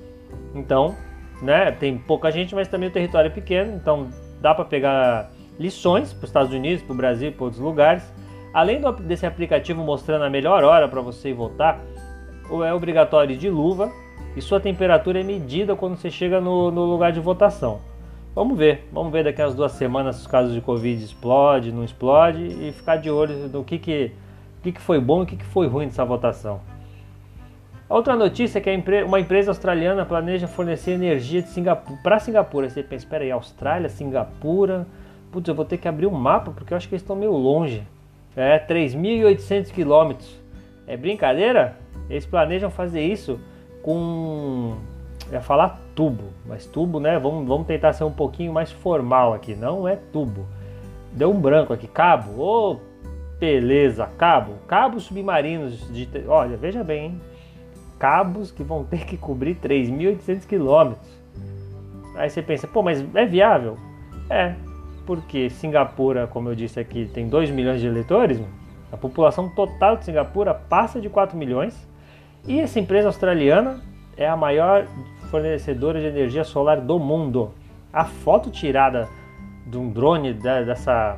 então, 0.53 0.95
né, 1.41 1.71
tem 1.71 1.97
pouca 1.97 2.29
gente, 2.29 2.53
mas 2.53 2.67
também 2.67 2.89
o 2.89 2.91
território 2.91 3.29
é 3.29 3.31
pequeno, 3.31 3.75
então 3.75 4.07
dá 4.39 4.53
para 4.53 4.65
pegar 4.65 5.31
lições 5.57 6.13
para 6.13 6.25
os 6.25 6.29
Estados 6.29 6.53
Unidos, 6.53 6.83
para 6.83 6.93
o 6.93 6.95
Brasil, 6.95 7.31
para 7.31 7.43
outros 7.43 7.59
lugares. 7.59 8.03
Além 8.53 8.79
desse 8.99 9.25
aplicativo 9.25 9.81
mostrando 9.81 10.25
a 10.25 10.29
melhor 10.29 10.63
hora 10.63 10.87
para 10.87 11.01
você 11.01 11.29
ir 11.29 11.33
votar, 12.51 12.67
é 12.67 12.73
obrigatório 12.73 13.37
de 13.37 13.49
luva 13.49 13.91
e 14.35 14.41
sua 14.41 14.59
temperatura 14.59 15.19
é 15.21 15.23
medida 15.23 15.75
quando 15.75 15.95
você 15.95 16.11
chega 16.11 16.41
no, 16.41 16.69
no 16.69 16.85
lugar 16.85 17.11
de 17.11 17.19
votação. 17.19 17.79
Vamos 18.33 18.57
ver, 18.57 18.87
vamos 18.91 19.11
ver 19.11 19.23
daqui 19.23 19.41
a 19.41 19.47
duas 19.47 19.73
semanas 19.73 20.15
se 20.15 20.21
os 20.21 20.27
casos 20.27 20.53
de 20.53 20.61
Covid 20.61 21.03
explode, 21.03 21.71
não 21.71 21.83
explode 21.83 22.43
e 22.43 22.71
ficar 22.71 22.95
de 22.95 23.09
olho 23.09 23.49
no 23.49 23.63
que, 23.63 23.77
que, 23.77 24.11
que, 24.63 24.71
que 24.71 24.81
foi 24.81 24.99
bom 24.99 25.21
e 25.21 25.23
o 25.23 25.25
que, 25.25 25.35
que 25.35 25.45
foi 25.45 25.67
ruim 25.67 25.87
dessa 25.87 26.05
votação. 26.05 26.61
Outra 27.89 28.15
notícia 28.15 28.59
é 28.59 28.61
que 28.61 29.03
uma 29.05 29.19
empresa 29.19 29.51
australiana 29.51 30.05
planeja 30.05 30.47
fornecer 30.47 30.91
energia 30.91 31.41
Singapura, 31.41 31.99
para 32.01 32.19
Singapura. 32.19 32.69
Você 32.69 32.81
pensa, 32.81 33.03
espera 33.03 33.25
aí, 33.25 33.31
Austrália, 33.31 33.89
Singapura, 33.89 34.87
putz, 35.29 35.49
eu 35.49 35.55
vou 35.55 35.65
ter 35.65 35.77
que 35.77 35.89
abrir 35.89 36.07
um 36.07 36.11
mapa 36.11 36.51
porque 36.51 36.73
eu 36.73 36.77
acho 36.77 36.87
que 36.87 36.95
eles 36.95 37.01
estão 37.01 37.17
meio 37.17 37.33
longe. 37.33 37.83
É, 38.33 38.57
3.800 38.57 39.73
quilômetros. 39.73 40.39
É 40.87 40.95
brincadeira? 40.95 41.80
Eles 42.11 42.25
planejam 42.25 42.69
fazer 42.69 43.01
isso 43.01 43.39
com. 43.81 44.75
Ia 45.31 45.39
falar 45.39 45.79
tubo, 45.95 46.25
mas 46.45 46.65
tubo, 46.65 46.99
né? 46.99 47.17
Vamos, 47.17 47.47
vamos 47.47 47.65
tentar 47.65 47.93
ser 47.93 48.03
um 48.03 48.11
pouquinho 48.11 48.51
mais 48.51 48.69
formal 48.69 49.33
aqui. 49.33 49.55
Não 49.55 49.87
é 49.87 49.95
tubo. 49.95 50.45
Deu 51.13 51.31
um 51.31 51.39
branco 51.39 51.71
aqui. 51.71 51.87
Cabo. 51.87 52.41
Ô, 52.41 52.71
oh, 52.71 52.79
beleza, 53.39 54.05
cabo. 54.17 54.55
Cabos 54.67 55.03
submarinos 55.03 55.89
de. 55.93 56.07
Olha, 56.27 56.57
veja 56.57 56.83
bem, 56.83 57.05
hein? 57.05 57.21
Cabos 57.97 58.51
que 58.51 58.61
vão 58.61 58.83
ter 58.83 59.05
que 59.05 59.15
cobrir 59.15 59.55
3.800 59.55 60.45
quilômetros. 60.45 61.21
Aí 62.15 62.29
você 62.29 62.41
pensa, 62.41 62.67
pô, 62.67 62.83
mas 62.83 63.03
é 63.15 63.25
viável? 63.25 63.77
É, 64.29 64.55
porque 65.05 65.49
Singapura, 65.49 66.27
como 66.27 66.49
eu 66.49 66.55
disse 66.55 66.77
aqui, 66.77 67.05
tem 67.05 67.29
2 67.29 67.51
milhões 67.51 67.79
de 67.79 67.87
eleitores, 67.87 68.41
a 68.91 68.97
população 68.97 69.47
total 69.47 69.95
de 69.95 70.05
Singapura 70.05 70.53
passa 70.53 70.99
de 70.99 71.09
4 71.09 71.37
milhões, 71.37 71.87
e 72.47 72.59
essa 72.59 72.79
empresa 72.79 73.07
australiana 73.07 73.81
é 74.17 74.27
a 74.27 74.35
maior 74.35 74.87
fornecedora 75.29 75.99
de 75.99 76.07
energia 76.07 76.43
solar 76.43 76.81
do 76.81 76.99
mundo. 76.99 77.51
A 77.93 78.05
foto 78.05 78.49
tirada 78.49 79.07
de 79.65 79.77
um 79.77 79.89
drone 79.89 80.33
dessa, 80.33 81.17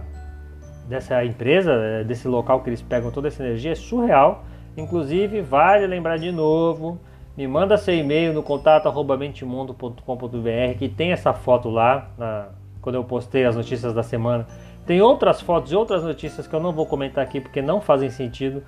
dessa 0.87 1.23
empresa, 1.25 2.03
desse 2.03 2.27
local 2.27 2.61
que 2.61 2.69
eles 2.69 2.81
pegam 2.81 3.11
toda 3.11 3.27
essa 3.27 3.43
energia, 3.43 3.71
é 3.71 3.75
surreal. 3.75 4.43
Inclusive, 4.75 5.41
vale 5.41 5.87
lembrar 5.87 6.17
de 6.17 6.31
novo, 6.31 6.99
me 7.35 7.47
manda 7.47 7.77
seu 7.77 7.95
e-mail 7.95 8.33
no 8.33 8.43
contato 8.43 8.91
contato@mentimundo.com.br 8.91 10.77
que 10.77 10.89
tem 10.89 11.11
essa 11.11 11.33
foto 11.33 11.69
lá 11.69 12.09
na, 12.17 12.49
quando 12.81 12.95
eu 12.95 13.03
postei 13.03 13.45
as 13.45 13.55
notícias 13.55 13.93
da 13.93 14.03
semana. 14.03 14.45
Tem 14.85 15.01
outras 15.01 15.41
fotos 15.41 15.71
e 15.71 15.75
outras 15.75 16.03
notícias 16.03 16.45
que 16.45 16.53
eu 16.53 16.59
não 16.59 16.73
vou 16.73 16.85
comentar 16.85 17.23
aqui 17.23 17.39
porque 17.39 17.61
não 17.61 17.79
fazem 17.79 18.09
sentido, 18.09 18.61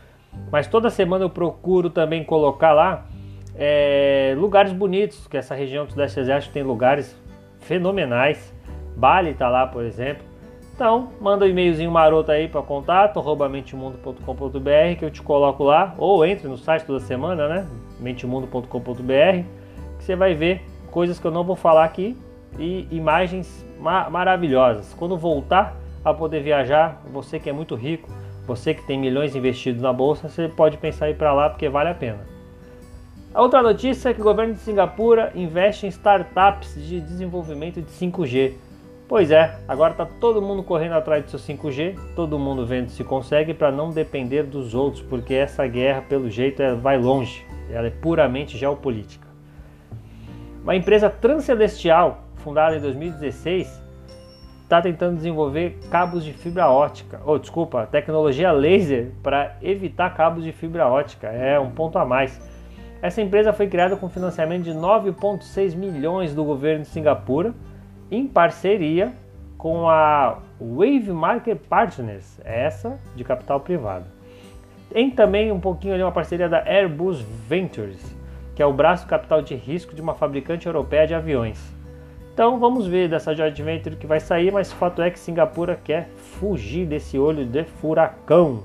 mas 0.51 0.67
toda 0.67 0.89
semana 0.89 1.25
eu 1.25 1.29
procuro 1.29 1.89
também 1.89 2.23
colocar 2.23 2.73
lá 2.73 3.07
é, 3.55 4.33
lugares 4.37 4.73
bonitos, 4.73 5.27
que 5.27 5.37
essa 5.37 5.55
região 5.55 5.85
do 5.85 5.91
Sudeste 5.91 6.19
Asiático 6.19 6.53
tem 6.53 6.63
lugares 6.63 7.15
fenomenais. 7.59 8.53
Bali 8.95 9.31
está 9.31 9.49
lá, 9.49 9.65
por 9.65 9.83
exemplo. 9.83 10.23
Então, 10.75 11.09
manda 11.21 11.45
um 11.45 11.47
e-mailzinho 11.47 11.89
maroto 11.89 12.31
aí 12.31 12.49
para 12.49 12.61
contato, 12.61 13.21
mentemundo.com.br, 13.49 14.99
que 14.99 15.05
eu 15.05 15.09
te 15.09 15.21
coloco 15.21 15.63
lá, 15.63 15.95
ou 15.97 16.25
entre 16.25 16.49
no 16.49 16.57
site 16.57 16.85
toda 16.85 16.99
semana, 16.99 17.47
né? 17.47 17.67
mentemundo.com.br, 17.97 19.43
que 19.97 20.03
você 20.03 20.17
vai 20.17 20.33
ver 20.33 20.65
coisas 20.91 21.17
que 21.17 21.25
eu 21.25 21.31
não 21.31 21.45
vou 21.45 21.55
falar 21.55 21.85
aqui 21.85 22.17
e 22.59 22.87
imagens 22.91 23.65
ma 23.79 24.09
maravilhosas. 24.09 24.93
Quando 24.93 25.17
voltar 25.17 25.77
a 26.03 26.13
poder 26.13 26.41
viajar, 26.41 27.01
você 27.11 27.39
que 27.39 27.49
é 27.49 27.53
muito 27.53 27.73
rico, 27.75 28.09
você 28.45 28.73
que 28.73 28.85
tem 28.85 28.99
milhões 28.99 29.35
investidos 29.35 29.81
na 29.81 29.91
bolsa, 29.91 30.29
você 30.29 30.47
pode 30.47 30.77
pensar 30.77 31.07
em 31.07 31.11
ir 31.11 31.15
para 31.15 31.33
lá 31.33 31.49
porque 31.49 31.67
vale 31.67 31.89
a 31.89 31.95
pena. 31.95 32.19
A 33.33 33.41
outra 33.41 33.61
notícia 33.61 34.09
é 34.09 34.13
que 34.13 34.21
o 34.21 34.23
governo 34.23 34.53
de 34.53 34.59
Singapura 34.59 35.31
investe 35.35 35.85
em 35.85 35.89
startups 35.89 36.75
de 36.75 37.01
desenvolvimento 37.01 37.81
de 37.81 37.91
5G. 37.91 38.53
Pois 39.07 39.29
é, 39.29 39.59
agora 39.67 39.91
está 39.91 40.05
todo 40.05 40.41
mundo 40.41 40.63
correndo 40.63 40.93
atrás 40.93 41.23
do 41.23 41.37
seu 41.37 41.39
5G, 41.39 41.95
todo 42.15 42.39
mundo 42.39 42.65
vendo 42.65 42.89
se 42.89 43.03
consegue 43.03 43.53
para 43.53 43.71
não 43.71 43.89
depender 43.89 44.43
dos 44.43 44.73
outros, 44.73 45.03
porque 45.03 45.33
essa 45.33 45.67
guerra, 45.67 46.01
pelo 46.01 46.29
jeito, 46.29 46.61
é, 46.61 46.73
vai 46.73 46.97
longe, 46.97 47.45
ela 47.69 47.87
é 47.87 47.91
puramente 47.91 48.57
geopolítica. 48.57 49.27
Uma 50.63 50.75
empresa 50.75 51.09
transcelestial 51.09 52.23
fundada 52.37 52.77
em 52.77 52.79
2016, 52.79 53.84
está 54.65 54.81
tentando 54.81 55.15
desenvolver 55.17 55.77
cabos 55.91 56.23
de 56.23 56.33
fibra 56.33 56.67
ótica, 56.67 57.21
ou 57.23 57.37
desculpa, 57.37 57.85
tecnologia 57.85 58.51
laser 58.51 59.11
para 59.21 59.55
evitar 59.61 60.09
cabos 60.15 60.43
de 60.43 60.51
fibra 60.51 60.87
ótica. 60.87 61.27
É 61.27 61.59
um 61.59 61.69
ponto 61.69 61.99
a 61.99 62.05
mais. 62.05 62.41
Essa 62.99 63.21
empresa 63.21 63.53
foi 63.53 63.67
criada 63.67 63.95
com 63.95 64.09
financiamento 64.09 64.63
de 64.63 64.71
9,6 64.71 65.75
milhões 65.75 66.33
do 66.33 66.43
governo 66.43 66.81
de 66.81 66.87
Singapura, 66.87 67.53
em 68.09 68.27
parceria 68.27 69.13
com 69.55 69.87
a 69.87 70.39
Wave 70.59 71.11
Market 71.11 71.59
Partners, 71.69 72.39
essa 72.43 72.99
de 73.15 73.23
capital 73.23 73.59
privado. 73.59 74.05
Tem 74.89 75.11
também 75.11 75.51
um 75.51 75.59
pouquinho 75.59 75.93
ali 75.93 76.01
uma 76.01 76.11
parceria 76.11 76.49
da 76.49 76.63
Airbus 76.65 77.21
Ventures, 77.47 78.15
que 78.55 78.63
é 78.63 78.65
o 78.65 78.73
braço 78.73 79.05
capital 79.05 79.43
de 79.43 79.53
risco 79.53 79.93
de 79.93 80.01
uma 80.01 80.15
fabricante 80.15 80.65
europeia 80.65 81.05
de 81.05 81.13
aviões. 81.13 81.75
Então 82.35 82.59
vamos 82.59 82.85
ver 82.85 83.07
dessa 83.07 83.33
joint 83.33 83.57
venture 83.63 83.95
que 83.95 84.05
vai 84.05 84.19
sair, 84.19 84.51
mas 84.51 84.69
o 84.69 84.75
fato 84.75 85.01
é 85.01 85.09
que 85.09 85.17
Singapura 85.17 85.79
quer 85.81 86.09
fugir 86.17 86.85
desse 86.85 87.17
olho 87.17 87.45
de 87.45 87.63
furacão. 87.63 88.61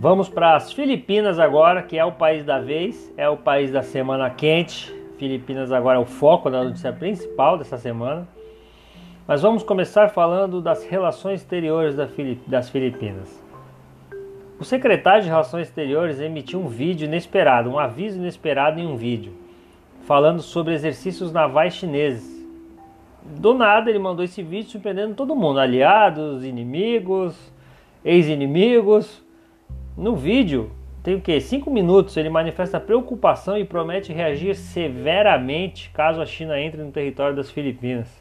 Vamos 0.00 0.28
para 0.28 0.56
as 0.56 0.72
Filipinas 0.72 1.38
agora, 1.38 1.80
que 1.84 1.96
é 1.96 2.04
o 2.04 2.10
país 2.10 2.44
da 2.44 2.58
vez, 2.58 3.14
é 3.16 3.28
o 3.28 3.36
país 3.36 3.70
da 3.70 3.84
semana 3.84 4.28
quente. 4.30 4.92
Filipinas 5.16 5.70
agora 5.70 5.98
é 5.98 6.00
o 6.00 6.06
foco 6.06 6.50
da 6.50 6.64
notícia 6.64 6.92
principal 6.92 7.56
dessa 7.56 7.78
semana. 7.78 8.26
Mas 9.28 9.42
vamos 9.42 9.62
começar 9.62 10.08
falando 10.08 10.62
das 10.62 10.86
relações 10.86 11.42
exteriores 11.42 11.94
das 12.46 12.70
Filipinas. 12.70 13.44
O 14.58 14.64
secretário 14.64 15.22
de 15.22 15.28
Relações 15.28 15.68
Exteriores 15.68 16.18
emitiu 16.18 16.58
um 16.58 16.66
vídeo 16.66 17.04
inesperado, 17.04 17.68
um 17.68 17.78
aviso 17.78 18.16
inesperado 18.16 18.80
em 18.80 18.86
um 18.86 18.96
vídeo, 18.96 19.34
falando 20.06 20.40
sobre 20.40 20.72
exercícios 20.72 21.30
navais 21.30 21.74
chineses. 21.74 22.42
Do 23.22 23.52
nada 23.52 23.90
ele 23.90 23.98
mandou 23.98 24.24
esse 24.24 24.42
vídeo 24.42 24.70
surpreendendo 24.70 25.14
todo 25.14 25.36
mundo, 25.36 25.60
aliados, 25.60 26.42
inimigos, 26.42 27.52
ex-inimigos. 28.02 29.22
No 29.94 30.16
vídeo 30.16 30.70
tem 31.02 31.16
o 31.16 31.20
que? 31.20 31.38
Cinco 31.38 31.70
minutos. 31.70 32.16
Ele 32.16 32.30
manifesta 32.30 32.80
preocupação 32.80 33.58
e 33.58 33.64
promete 33.66 34.10
reagir 34.10 34.54
severamente 34.54 35.90
caso 35.90 36.22
a 36.22 36.24
China 36.24 36.58
entre 36.58 36.82
no 36.82 36.90
território 36.90 37.36
das 37.36 37.50
Filipinas. 37.50 38.17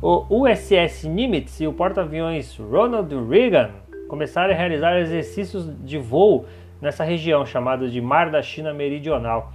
O 0.00 0.26
USS 0.44 1.04
Nimitz 1.04 1.60
e 1.60 1.66
o 1.66 1.72
porta-aviões 1.72 2.56
Ronald 2.58 3.14
Reagan 3.28 3.70
começaram 4.08 4.52
a 4.52 4.56
realizar 4.56 4.98
exercícios 4.98 5.68
de 5.84 5.96
voo 5.96 6.44
nessa 6.80 7.04
região 7.04 7.46
chamada 7.46 7.88
de 7.88 8.00
Mar 8.00 8.30
da 8.30 8.42
China 8.42 8.74
Meridional. 8.74 9.52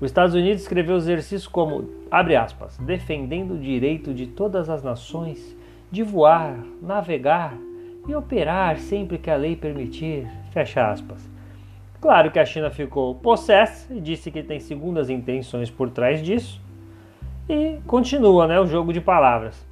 Os 0.00 0.06
Estados 0.06 0.34
Unidos 0.34 0.62
escreveu 0.62 0.96
os 0.96 1.04
exercícios 1.04 1.46
como, 1.46 1.88
abre 2.10 2.34
aspas, 2.34 2.78
defendendo 2.78 3.54
o 3.54 3.58
direito 3.58 4.14
de 4.14 4.26
todas 4.26 4.70
as 4.70 4.82
nações 4.82 5.56
de 5.90 6.02
voar, 6.02 6.56
navegar 6.80 7.54
e 8.08 8.14
operar 8.14 8.78
sempre 8.78 9.18
que 9.18 9.30
a 9.30 9.36
lei 9.36 9.54
permitir, 9.54 10.26
fecha 10.50 10.90
aspas. 10.90 11.28
Claro 12.00 12.30
que 12.30 12.38
a 12.38 12.44
China 12.44 12.70
ficou 12.70 13.14
possessa 13.16 13.92
e 13.92 14.00
disse 14.00 14.30
que 14.30 14.42
tem 14.42 14.60
segundas 14.60 15.10
intenções 15.10 15.68
por 15.68 15.90
trás 15.90 16.22
disso, 16.22 16.60
e 17.48 17.80
continua 17.86 18.46
né, 18.46 18.60
o 18.60 18.66
jogo 18.66 18.92
de 18.92 19.00
palavras. 19.00 19.66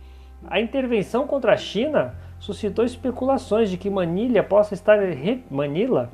A 0.49 0.61
intervenção 0.61 1.26
contra 1.26 1.52
a 1.52 1.56
China 1.56 2.14
suscitou 2.38 2.85
especulações 2.85 3.71
de 3.71 3.76
que 3.76 3.90
Manila 3.90 4.42
possa 4.42 4.75
estar, 4.75 4.99
re... 4.99 5.45
Manila 5.50 6.11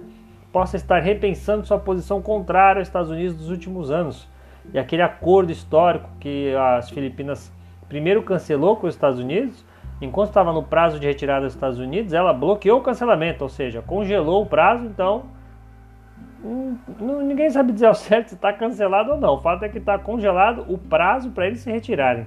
possa 0.53 0.77
estar 0.77 1.01
repensando 1.01 1.67
sua 1.67 1.79
posição 1.79 2.21
contrária 2.21 2.81
aos 2.81 2.89
Estados 2.89 3.11
Unidos 3.11 3.37
dos 3.37 3.51
últimos 3.51 3.91
anos. 3.91 4.29
E 4.73 4.79
aquele 4.79 5.03
acordo 5.03 5.51
histórico 5.51 6.09
que 6.21 6.55
as 6.55 6.91
Filipinas 6.91 7.53
primeiro 7.89 8.23
cancelou 8.23 8.77
com 8.77 8.87
os 8.87 8.95
Estados 8.95 9.19
Unidos, 9.19 9.65
enquanto 10.01 10.29
estava 10.29 10.53
no 10.53 10.63
prazo 10.63 10.99
de 10.99 11.07
retirada 11.07 11.45
dos 11.45 11.55
Estados 11.55 11.79
Unidos, 11.79 12.13
ela 12.13 12.33
bloqueou 12.33 12.79
o 12.79 12.83
cancelamento, 12.83 13.45
ou 13.45 13.49
seja, 13.49 13.83
congelou 13.83 14.43
o 14.43 14.47
prazo, 14.47 14.87
então 14.87 15.25
ninguém 17.01 17.51
sabe 17.51 17.73
dizer 17.73 17.87
ao 17.87 17.95
certo 17.95 18.29
se 18.29 18.35
está 18.35 18.53
cancelado 18.53 19.13
ou 19.13 19.19
não. 19.19 19.35
O 19.35 19.41
fato 19.41 19.65
é 19.65 19.69
que 19.69 19.79
está 19.79 19.99
congelado 19.99 20.65
o 20.69 20.77
prazo 20.77 21.31
para 21.31 21.47
eles 21.47 21.61
se 21.61 21.71
retirarem. 21.71 22.27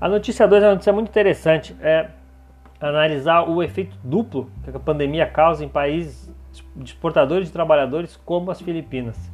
A 0.00 0.08
notícia 0.08 0.46
2 0.46 0.62
é 0.62 0.66
uma 0.66 0.72
notícia 0.72 0.92
muito 0.92 1.08
interessante. 1.08 1.76
É 1.80 2.08
analisar 2.80 3.48
o 3.48 3.62
efeito 3.62 3.96
duplo 4.02 4.50
que 4.62 4.76
a 4.76 4.80
pandemia 4.80 5.26
causa 5.26 5.64
em 5.64 5.68
países 5.68 6.30
exportadores 6.82 7.46
de 7.46 7.52
trabalhadores 7.52 8.16
como 8.16 8.50
as 8.50 8.60
Filipinas. 8.60 9.30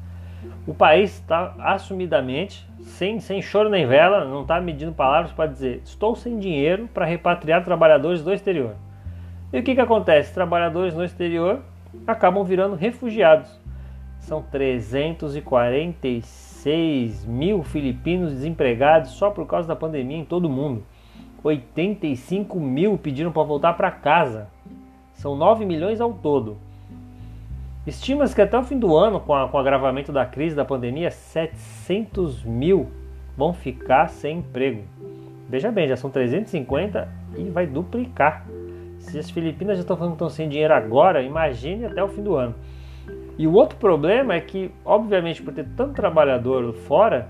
O 0.67 0.75
país 0.75 1.15
está 1.15 1.55
assumidamente, 1.59 2.69
sem, 2.81 3.21
sem 3.21 3.41
choro 3.41 3.69
nem 3.69 3.87
vela, 3.87 4.25
não 4.25 4.43
está 4.43 4.61
medindo 4.61 4.93
palavras 4.93 5.33
para 5.33 5.51
dizer 5.51 5.83
estou 5.85 6.15
sem 6.17 6.39
dinheiro 6.39 6.89
para 6.93 7.05
repatriar 7.05 7.65
trabalhadores 7.65 8.23
do 8.23 8.33
exterior. 8.33 8.75
E 9.53 9.59
o 9.59 9.63
que, 9.63 9.75
que 9.75 9.81
acontece? 9.81 10.33
Trabalhadores 10.33 10.95
no 10.95 11.05
exterior 11.05 11.61
acabam 12.07 12.45
virando 12.45 12.77
refugiados. 12.77 13.59
São 14.21 14.43
346 14.43 17.25
mil 17.25 17.63
filipinos 17.63 18.33
desempregados 18.33 19.13
só 19.13 19.31
por 19.31 19.47
causa 19.47 19.69
da 19.69 19.77
pandemia 19.77 20.19
em 20.19 20.25
todo 20.25 20.47
o 20.47 20.51
mundo. 20.51 20.85
85 21.43 22.61
mil 22.61 22.97
pediram 22.97 23.33
para 23.33 23.43
voltar 23.43 23.73
para 23.75 23.91
casa. 23.91 24.49
São 25.13 25.37
9 25.37 25.65
milhões 25.65 26.01
ao 26.01 26.13
todo. 26.13 26.57
Estima-se 27.85 28.35
que 28.35 28.41
até 28.41 28.57
o 28.57 28.63
fim 28.63 28.79
do 28.79 28.97
ano, 28.97 29.19
com, 29.19 29.35
a, 29.35 29.49
com 29.49 29.57
o 29.57 29.61
agravamento 29.61 30.13
da 30.13 30.25
crise 30.25 30.55
da 30.55 30.65
pandemia, 30.65 31.11
700 31.11 32.45
mil 32.45 32.89
vão 33.37 33.53
ficar 33.53 34.09
sem 34.09 34.39
emprego. 34.39 34.85
Veja 35.49 35.73
bem, 35.73 35.89
já 35.89 35.97
são 35.97 36.09
350 36.09 37.09
e 37.37 37.51
vai 37.51 37.67
duplicar. 37.67 38.47
Se 39.13 39.19
as 39.19 39.31
Filipinas 39.31 39.77
já 39.77 39.83
estão 39.83 39.95
falando 39.95 40.13
que 40.13 40.17
estão 40.17 40.31
sem 40.31 40.49
dinheiro 40.49 40.73
agora, 40.73 41.21
imagine 41.21 41.85
até 41.85 42.03
o 42.03 42.09
fim 42.09 42.23
do 42.23 42.35
ano. 42.35 42.55
E 43.37 43.47
o 43.47 43.53
outro 43.53 43.77
problema 43.77 44.33
é 44.33 44.41
que, 44.41 44.71
obviamente, 44.87 45.43
por 45.43 45.53
ter 45.53 45.67
tanto 45.77 45.93
trabalhador 45.93 46.73
fora, 46.73 47.29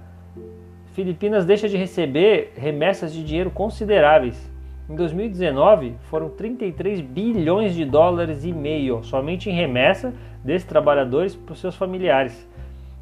Filipinas 0.93 1.45
deixa 1.45 1.69
de 1.69 1.77
receber 1.77 2.53
remessas 2.55 3.13
de 3.13 3.25
dinheiro 3.25 3.51
consideráveis. 3.51 4.49
Em 4.89 4.95
2019, 4.95 5.97
foram 6.03 6.29
33 6.29 7.01
bilhões 7.01 7.75
de 7.75 7.85
dólares 7.85 8.45
e 8.45 8.53
meio 8.53 9.03
somente 9.03 9.51
em 9.51 9.53
remessa 9.53 10.15
desses 10.45 10.69
trabalhadores 10.69 11.35
para 11.35 11.53
os 11.53 11.59
seus 11.59 11.75
familiares. 11.75 12.49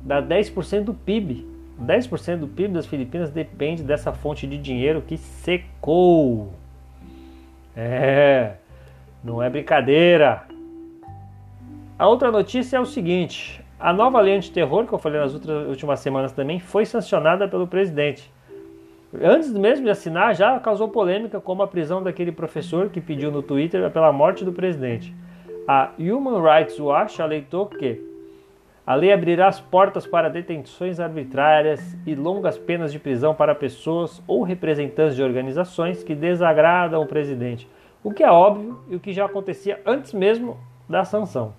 Dá 0.00 0.22
10% 0.22 0.84
do 0.84 0.94
PIB. 0.94 1.46
10% 1.84 2.38
do 2.38 2.48
PIB 2.48 2.72
das 2.72 2.86
Filipinas 2.86 3.28
depende 3.28 3.82
dessa 3.82 4.10
fonte 4.10 4.46
de 4.46 4.56
dinheiro 4.56 5.02
que 5.06 5.18
secou. 5.18 6.54
É, 7.76 8.54
não 9.22 9.42
é 9.42 9.48
brincadeira. 9.48 10.44
A 11.98 12.08
outra 12.08 12.30
notícia 12.30 12.76
é 12.76 12.80
o 12.80 12.86
seguinte: 12.86 13.64
a 13.78 13.92
nova 13.92 14.20
lei 14.20 14.36
anti-terror, 14.36 14.86
que 14.86 14.92
eu 14.92 14.98
falei 14.98 15.20
nas 15.20 15.34
últimas 15.34 16.00
semanas 16.00 16.32
também, 16.32 16.58
foi 16.58 16.84
sancionada 16.84 17.46
pelo 17.48 17.66
presidente. 17.66 18.30
Antes 19.22 19.52
mesmo 19.52 19.84
de 19.84 19.90
assinar, 19.90 20.34
já 20.34 20.58
causou 20.60 20.88
polêmica, 20.88 21.40
como 21.40 21.62
a 21.62 21.66
prisão 21.66 22.02
daquele 22.02 22.30
professor 22.30 22.88
que 22.90 23.00
pediu 23.00 23.30
no 23.30 23.42
Twitter 23.42 23.90
pela 23.90 24.12
morte 24.12 24.44
do 24.44 24.52
presidente. 24.52 25.12
A 25.66 25.90
Human 25.98 26.40
Rights 26.42 26.78
Watch 26.78 27.20
aleitou 27.20 27.66
que 27.66 28.08
a 28.86 28.94
lei 28.94 29.12
abrirá 29.12 29.48
as 29.48 29.60
portas 29.60 30.06
para 30.06 30.28
detenções 30.28 30.98
arbitrárias 30.98 31.96
e 32.06 32.14
longas 32.14 32.56
penas 32.56 32.92
de 32.92 32.98
prisão 32.98 33.34
para 33.34 33.54
pessoas 33.54 34.22
ou 34.26 34.42
representantes 34.42 35.16
de 35.16 35.22
organizações 35.22 36.02
que 36.02 36.14
desagradam 36.14 37.02
o 37.02 37.06
presidente, 37.06 37.68
o 38.02 38.12
que 38.12 38.22
é 38.22 38.30
óbvio 38.30 38.80
e 38.88 38.96
o 38.96 39.00
que 39.00 39.12
já 39.12 39.26
acontecia 39.26 39.80
antes 39.84 40.12
mesmo 40.12 40.58
da 40.88 41.04
sanção. 41.04 41.54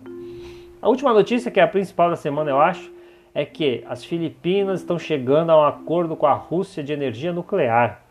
A 0.81 0.89
última 0.89 1.13
notícia, 1.13 1.51
que 1.51 1.59
é 1.59 1.63
a 1.63 1.67
principal 1.67 2.09
da 2.09 2.15
semana, 2.15 2.49
eu 2.49 2.59
acho, 2.59 2.91
é 3.33 3.45
que 3.45 3.83
as 3.87 4.03
Filipinas 4.03 4.79
estão 4.79 4.97
chegando 4.97 5.51
a 5.51 5.61
um 5.61 5.65
acordo 5.65 6.15
com 6.15 6.25
a 6.25 6.33
Rússia 6.33 6.83
de 6.83 6.91
energia 6.91 7.31
nuclear. 7.31 8.01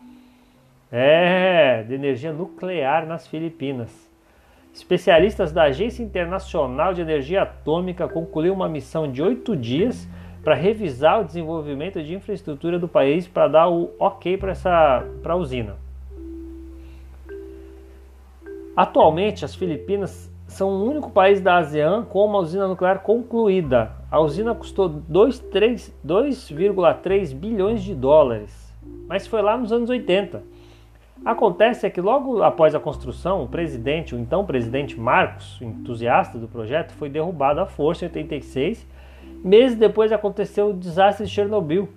É, 0.91 1.83
de 1.83 1.93
energia 1.93 2.33
nuclear 2.33 3.05
nas 3.05 3.27
Filipinas. 3.27 4.09
Especialistas 4.73 5.51
da 5.51 5.63
Agência 5.63 6.01
Internacional 6.01 6.93
de 6.93 7.01
Energia 7.01 7.41
Atômica 7.41 8.07
concluíram 8.07 8.55
uma 8.55 8.69
missão 8.69 9.11
de 9.11 9.21
oito 9.21 9.55
dias 9.55 10.07
para 10.43 10.55
revisar 10.55 11.21
o 11.21 11.25
desenvolvimento 11.25 12.01
de 12.01 12.15
infraestrutura 12.15 12.79
do 12.79 12.87
país 12.87 13.27
para 13.27 13.47
dar 13.47 13.69
o 13.69 13.91
ok 13.99 14.37
para 14.37 14.51
essa 14.51 15.05
pra 15.21 15.35
usina. 15.35 15.75
Atualmente, 18.75 19.43
as 19.43 19.53
Filipinas 19.53 20.31
são 20.47 20.69
o 20.69 20.89
único 20.89 21.11
país 21.11 21.41
da 21.41 21.57
ASEAN 21.57 22.03
com 22.03 22.25
uma 22.25 22.39
usina 22.39 22.67
nuclear 22.67 22.99
concluída. 22.99 23.91
A 24.09 24.19
usina 24.19 24.55
custou 24.55 24.89
2,3 24.89 27.33
bilhões 27.33 27.83
de 27.83 27.95
dólares, 27.95 28.75
mas 29.07 29.27
foi 29.27 29.41
lá 29.41 29.57
nos 29.57 29.71
anos 29.71 29.89
80. 29.89 30.43
Acontece 31.23 31.85
é 31.85 31.89
que 31.89 32.01
logo 32.01 32.41
após 32.41 32.73
a 32.73 32.79
construção, 32.79 33.43
o 33.43 33.47
presidente, 33.47 34.15
o 34.15 34.19
então 34.19 34.43
presidente 34.43 34.99
Marcos, 34.99 35.61
entusiasta 35.61 36.39
do 36.39 36.47
projeto, 36.47 36.93
foi 36.93 37.09
derrubado 37.09 37.59
à 37.59 37.65
força 37.65 38.05
em 38.05 38.07
86. 38.07 38.87
Meses 39.43 39.77
depois 39.77 40.11
aconteceu 40.11 40.69
o 40.69 40.73
desastre 40.73 41.25
de 41.25 41.31
Chernobyl. 41.31 41.89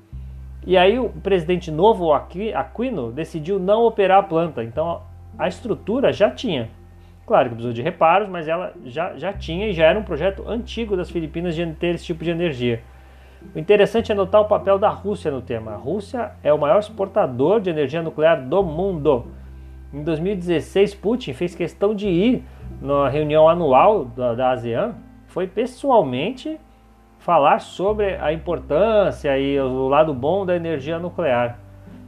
E 0.67 0.77
aí 0.77 0.99
o 0.99 1.09
presidente 1.09 1.71
novo, 1.71 2.13
Aquino, 2.13 3.13
decidiu 3.13 3.59
não 3.59 3.85
operar 3.85 4.19
a 4.19 4.23
planta. 4.23 4.63
Então 4.63 5.01
a 5.39 5.49
estrutura 5.49 6.13
já 6.13 6.31
tinha, 6.31 6.71
Claro 7.27 7.49
que 7.49 7.55
precisou 7.55 7.73
de 7.73 7.81
reparos, 7.81 8.29
mas 8.29 8.49
ela 8.49 8.75
já, 8.85 9.17
já 9.17 9.33
tinha 9.33 9.69
e 9.69 9.73
já 9.73 9.87
era 9.87 9.99
um 9.99 10.03
projeto 10.03 10.47
antigo 10.47 10.95
das 10.95 11.11
Filipinas 11.11 11.55
de 11.55 11.65
ter 11.73 11.95
esse 11.95 12.05
tipo 12.05 12.23
de 12.23 12.31
energia. 12.31 12.83
O 13.55 13.59
interessante 13.59 14.13
é 14.13 14.15
notar 14.15 14.43
o 14.43 14.45
papel 14.45 14.79
da 14.79 14.91
Rússia 14.91 15.31
no 15.31 15.41
tema. 15.41 15.73
A 15.73 15.77
Rússia 15.77 16.33
é 16.43 16.53
o 16.53 16.59
maior 16.59 16.79
exportador 16.79 17.61
de 17.61 17.71
energia 17.71 18.03
nuclear 18.03 18.43
do 18.43 18.63
mundo. 18.63 19.27
Em 19.93 20.03
2016, 20.03 20.95
Putin 20.97 21.33
fez 21.33 21.55
questão 21.55 21.95
de 21.95 22.09
ir 22.09 22.45
na 22.81 23.09
reunião 23.09 23.49
anual 23.49 24.05
da, 24.05 24.35
da 24.35 24.51
ASEAN, 24.51 24.95
foi 25.27 25.47
pessoalmente 25.47 26.59
falar 27.19 27.61
sobre 27.61 28.17
a 28.17 28.33
importância 28.33 29.39
e 29.39 29.59
o 29.59 29.89
lado 29.89 30.13
bom 30.13 30.45
da 30.45 30.55
energia 30.55 30.99
nuclear. 30.99 31.59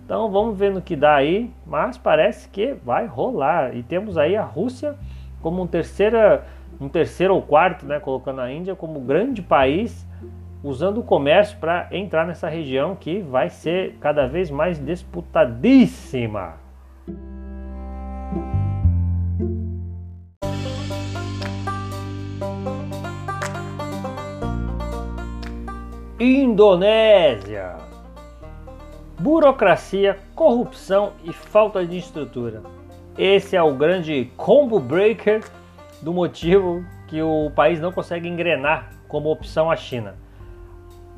Então 0.07 0.31
vamos 0.31 0.57
ver 0.57 0.71
no 0.71 0.81
que 0.81 0.95
dá 0.95 1.17
aí, 1.17 1.51
mas 1.67 1.99
parece 1.99 2.49
que 2.49 2.75
vai 2.75 3.07
rolar. 3.07 3.77
E 3.77 3.83
temos 3.83 4.17
aí 4.17 4.37
a 4.37 4.45
Rússia 4.45 4.95
como 5.43 5.61
um, 5.61 5.67
terceira, 5.67 6.47
um 6.81 6.89
terceiro 6.89 7.35
ou 7.35 7.43
quarto, 7.43 7.85
né, 7.85 7.99
colocando 7.99 8.41
a 8.41 8.49
Índia 8.49 8.77
como 8.77 9.01
grande 9.01 9.43
país, 9.43 10.07
usando 10.63 10.99
o 10.99 11.03
comércio 11.03 11.59
para 11.59 11.89
entrar 11.91 12.25
nessa 12.25 12.49
região 12.49 12.95
que 12.95 13.19
vai 13.21 13.51
ser 13.51 13.97
cada 14.01 14.29
vez 14.29 14.49
mais 14.49 14.79
disputadíssima. 14.79 16.55
Indonésia 26.21 27.76
burocracia, 29.19 30.19
corrupção 30.35 31.13
e 31.25 31.33
falta 31.33 31.85
de 31.85 31.99
estrutura. 31.99 32.63
Esse 33.17 33.57
é 33.57 33.63
o 33.63 33.75
grande 33.75 34.31
combo 34.37 34.79
breaker 34.79 35.43
do 36.03 36.13
motivo 36.13 36.85
que 37.09 37.23
o 37.23 37.51
país 37.55 37.81
não 37.81 37.91
consegue 37.91 38.29
engrenar 38.29 38.91
como 39.09 39.31
opção 39.31 39.71
a 39.71 39.77
China. 39.77 40.15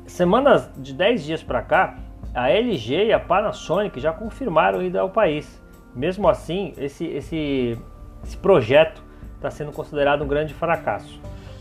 Semanas 0.05 0.69
de 0.77 0.93
10 0.93 1.23
dias 1.23 1.43
para 1.43 1.61
cá, 1.61 1.97
a 2.33 2.49
LG 2.49 3.07
e 3.07 3.13
a 3.13 3.19
Panasonic 3.19 3.99
já 3.99 4.13
confirmaram 4.13 4.81
ir 4.81 4.97
ao 4.97 5.09
país. 5.09 5.61
Mesmo 5.93 6.29
assim, 6.29 6.73
esse, 6.77 7.05
esse, 7.05 7.77
esse 8.23 8.37
projeto 8.37 9.03
está 9.35 9.51
sendo 9.51 9.71
considerado 9.71 10.23
um 10.23 10.27
grande 10.27 10.53
fracasso. 10.53 11.19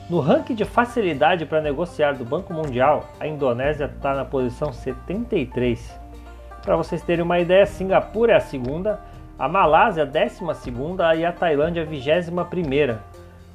No 0.09 0.21
ranking 0.21 0.55
de 0.55 0.65
facilidade 0.65 1.45
para 1.45 1.61
negociar 1.61 2.13
do 2.13 2.25
Banco 2.25 2.53
Mundial, 2.53 3.09
a 3.21 3.27
Indonésia 3.27 3.85
está 3.85 4.15
na 4.15 4.25
posição 4.25 4.73
73. 4.73 6.08
Para 6.69 6.77
vocês 6.77 7.01
terem 7.01 7.25
uma 7.25 7.41
ideia, 7.41 7.65
Singapura 7.65 8.35
é 8.35 8.37
a 8.37 8.41
segunda, 8.41 9.01
a 9.39 9.49
Malásia 9.49 10.03
a 10.03 10.07
décima 10.07 10.53
segunda 10.53 11.17
e 11.17 11.25
a 11.25 11.33
Tailândia 11.33 11.83
a 11.83 11.87
vigésima 11.87 12.45
primeira. 12.45 13.03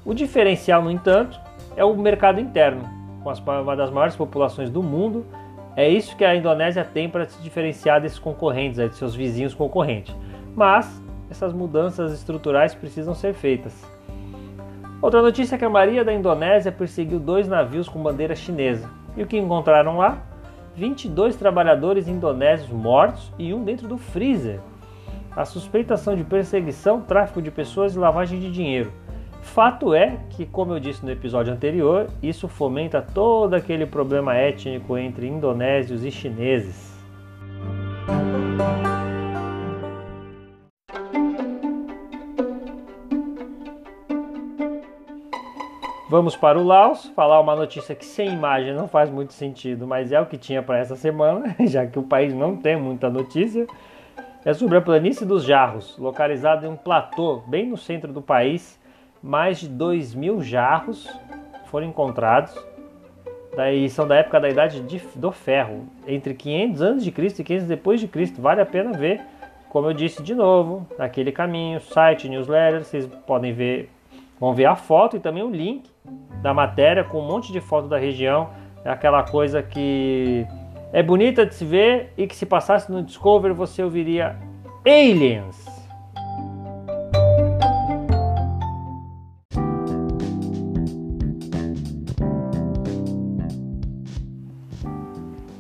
O 0.03 0.15
diferencial, 0.15 0.81
no 0.81 0.89
entanto, 0.89 1.39
é 1.75 1.85
o 1.85 1.95
mercado 1.95 2.39
interno, 2.39 2.81
com 3.23 3.31
uma 3.61 3.75
das 3.75 3.91
maiores 3.91 4.15
populações 4.15 4.71
do 4.71 4.81
mundo. 4.81 5.27
É 5.75 5.87
isso 5.87 6.17
que 6.17 6.25
a 6.25 6.35
Indonésia 6.35 6.83
tem 6.83 7.07
para 7.07 7.25
se 7.25 7.39
diferenciar 7.43 8.01
desses 8.01 8.17
concorrentes, 8.17 8.79
de 8.89 8.95
seus 8.95 9.13
vizinhos 9.13 9.53
concorrentes. 9.53 10.15
Mas 10.55 10.99
essas 11.29 11.53
mudanças 11.53 12.11
estruturais 12.13 12.73
precisam 12.73 13.13
ser 13.13 13.35
feitas. 13.35 13.79
Outra 14.99 15.21
notícia 15.21 15.53
é 15.53 15.59
que 15.59 15.65
a 15.65 15.69
Marinha 15.69 16.03
da 16.03 16.11
Indonésia 16.11 16.71
perseguiu 16.71 17.19
dois 17.19 17.47
navios 17.47 17.87
com 17.87 18.01
bandeira 18.01 18.35
chinesa. 18.35 18.89
E 19.15 19.21
o 19.21 19.27
que 19.27 19.37
encontraram 19.37 19.99
lá? 19.99 20.32
22 20.75 21.35
trabalhadores 21.35 22.07
indonésios 22.07 22.69
mortos 22.69 23.31
e 23.37 23.53
um 23.53 23.63
dentro 23.63 23.87
do 23.87 23.97
freezer. 23.97 24.59
A 25.35 25.45
suspeitação 25.45 26.15
de 26.15 26.23
perseguição, 26.23 27.01
tráfico 27.01 27.41
de 27.41 27.51
pessoas 27.51 27.95
e 27.95 27.99
lavagem 27.99 28.39
de 28.39 28.51
dinheiro. 28.51 28.91
Fato 29.41 29.93
é 29.93 30.17
que, 30.29 30.45
como 30.45 30.73
eu 30.73 30.79
disse 30.79 31.03
no 31.03 31.11
episódio 31.11 31.53
anterior, 31.53 32.07
isso 32.21 32.47
fomenta 32.47 33.01
todo 33.01 33.53
aquele 33.53 33.85
problema 33.85 34.35
étnico 34.35 34.97
entre 34.97 35.27
indonésios 35.27 36.03
e 36.03 36.11
chineses. 36.11 36.92
Vamos 46.13 46.35
para 46.35 46.59
o 46.59 46.63
Laos, 46.63 47.07
falar 47.15 47.39
uma 47.39 47.55
notícia 47.55 47.95
que 47.95 48.05
sem 48.05 48.31
imagem 48.31 48.71
não 48.75 48.87
faz 48.87 49.09
muito 49.09 49.33
sentido, 49.33 49.87
mas 49.87 50.11
é 50.11 50.21
o 50.21 50.27
que 50.27 50.37
tinha 50.37 50.61
para 50.61 50.77
essa 50.77 50.95
semana, 50.95 51.55
já 51.65 51.87
que 51.87 51.97
o 51.97 52.03
país 52.03 52.31
não 52.31 52.55
tem 52.55 52.79
muita 52.79 53.09
notícia. 53.09 53.65
É 54.45 54.53
sobre 54.53 54.77
a 54.77 54.81
planície 54.81 55.25
dos 55.25 55.43
Jarros, 55.43 55.97
localizada 55.97 56.67
em 56.67 56.69
um 56.69 56.75
platô 56.75 57.41
bem 57.47 57.65
no 57.65 57.77
centro 57.77 58.13
do 58.13 58.21
país. 58.21 58.79
Mais 59.23 59.61
de 59.61 59.67
2 59.67 60.13
mil 60.13 60.39
jarros 60.39 61.09
foram 61.65 61.87
encontrados. 61.87 62.55
Daí 63.55 63.89
são 63.89 64.07
da 64.07 64.17
época 64.17 64.39
da 64.39 64.47
idade 64.47 64.81
de, 64.81 64.99
do 65.15 65.31
ferro, 65.31 65.87
entre 66.05 66.35
500 66.35 66.81
antes 66.83 67.03
de 67.05 67.11
Cristo 67.11 67.39
e 67.39 67.43
500 67.43 67.67
depois 67.67 67.99
de 67.99 68.07
Cristo. 68.07 68.39
Vale 68.39 68.61
a 68.61 68.65
pena 68.67 68.95
ver, 68.95 69.19
como 69.67 69.87
eu 69.89 69.93
disse 69.93 70.21
de 70.21 70.35
novo, 70.35 70.85
naquele 70.95 71.31
caminho, 71.31 71.81
site, 71.81 72.29
newsletter, 72.29 72.83
vocês 72.83 73.07
podem 73.25 73.51
ver, 73.51 73.89
vão 74.43 74.53
ver 74.53 74.65
a 74.65 74.75
foto 74.75 75.15
e 75.15 75.21
também 75.21 75.41
o 75.41 75.49
link 75.49 75.89
da 76.41 76.53
matéria 76.53 77.01
com 77.01 77.21
um 77.21 77.25
monte 77.25 77.53
de 77.53 77.61
foto 77.61 77.87
da 77.87 77.97
região. 77.97 78.49
É 78.83 78.89
aquela 78.89 79.23
coisa 79.23 79.63
que 79.63 80.45
é 80.91 81.01
bonita 81.01 81.45
de 81.45 81.55
se 81.55 81.63
ver 81.63 82.11
e 82.17 82.27
que 82.27 82.35
se 82.35 82.45
passasse 82.45 82.91
no 82.91 83.01
Discovery 83.01 83.53
você 83.53 83.81
ouviria 83.81 84.35
Aliens. 84.85 85.63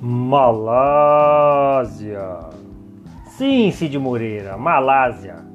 Malásia. 0.01 1.29
Sim, 3.27 3.71
Cid 3.71 3.97
Moreira, 3.97 4.57
Malásia. 4.57 5.52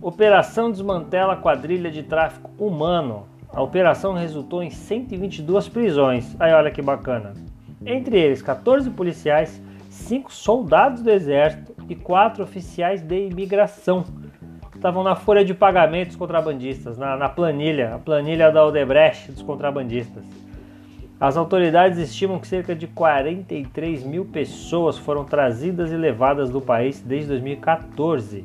Operação 0.00 0.70
desmantela 0.70 1.36
quadrilha 1.36 1.90
de 1.90 2.02
tráfico 2.02 2.50
humano. 2.58 3.26
A 3.52 3.62
operação 3.62 4.12
resultou 4.12 4.62
em 4.62 4.70
122 4.70 5.68
prisões. 5.68 6.36
Aí 6.38 6.52
olha 6.52 6.70
que 6.70 6.80
bacana 6.80 7.34
entre 7.84 8.18
eles 8.18 8.42
14 8.42 8.90
policiais, 8.90 9.62
5 9.88 10.32
soldados 10.32 11.02
do 11.02 11.10
exército 11.10 11.74
e 11.88 11.94
4 11.94 12.42
oficiais 12.42 13.00
de 13.00 13.28
imigração. 13.28 14.04
Estavam 14.74 15.02
na 15.02 15.16
folha 15.16 15.44
de 15.44 15.54
pagamentos 15.54 16.14
contrabandistas, 16.14 16.96
na, 16.96 17.16
na 17.16 17.28
planilha, 17.28 17.94
a 17.94 17.98
planilha 17.98 18.52
da 18.52 18.64
Odebrecht 18.64 19.32
dos 19.32 19.42
contrabandistas. 19.42 20.24
As 21.20 21.36
autoridades 21.36 21.98
estimam 21.98 22.38
que 22.38 22.46
cerca 22.46 22.76
de 22.76 22.86
43 22.86 24.04
mil 24.04 24.24
pessoas 24.24 24.96
foram 24.96 25.24
trazidas 25.24 25.90
e 25.90 25.96
levadas 25.96 26.48
do 26.48 26.60
país 26.60 27.00
desde 27.00 27.28
2014. 27.30 28.44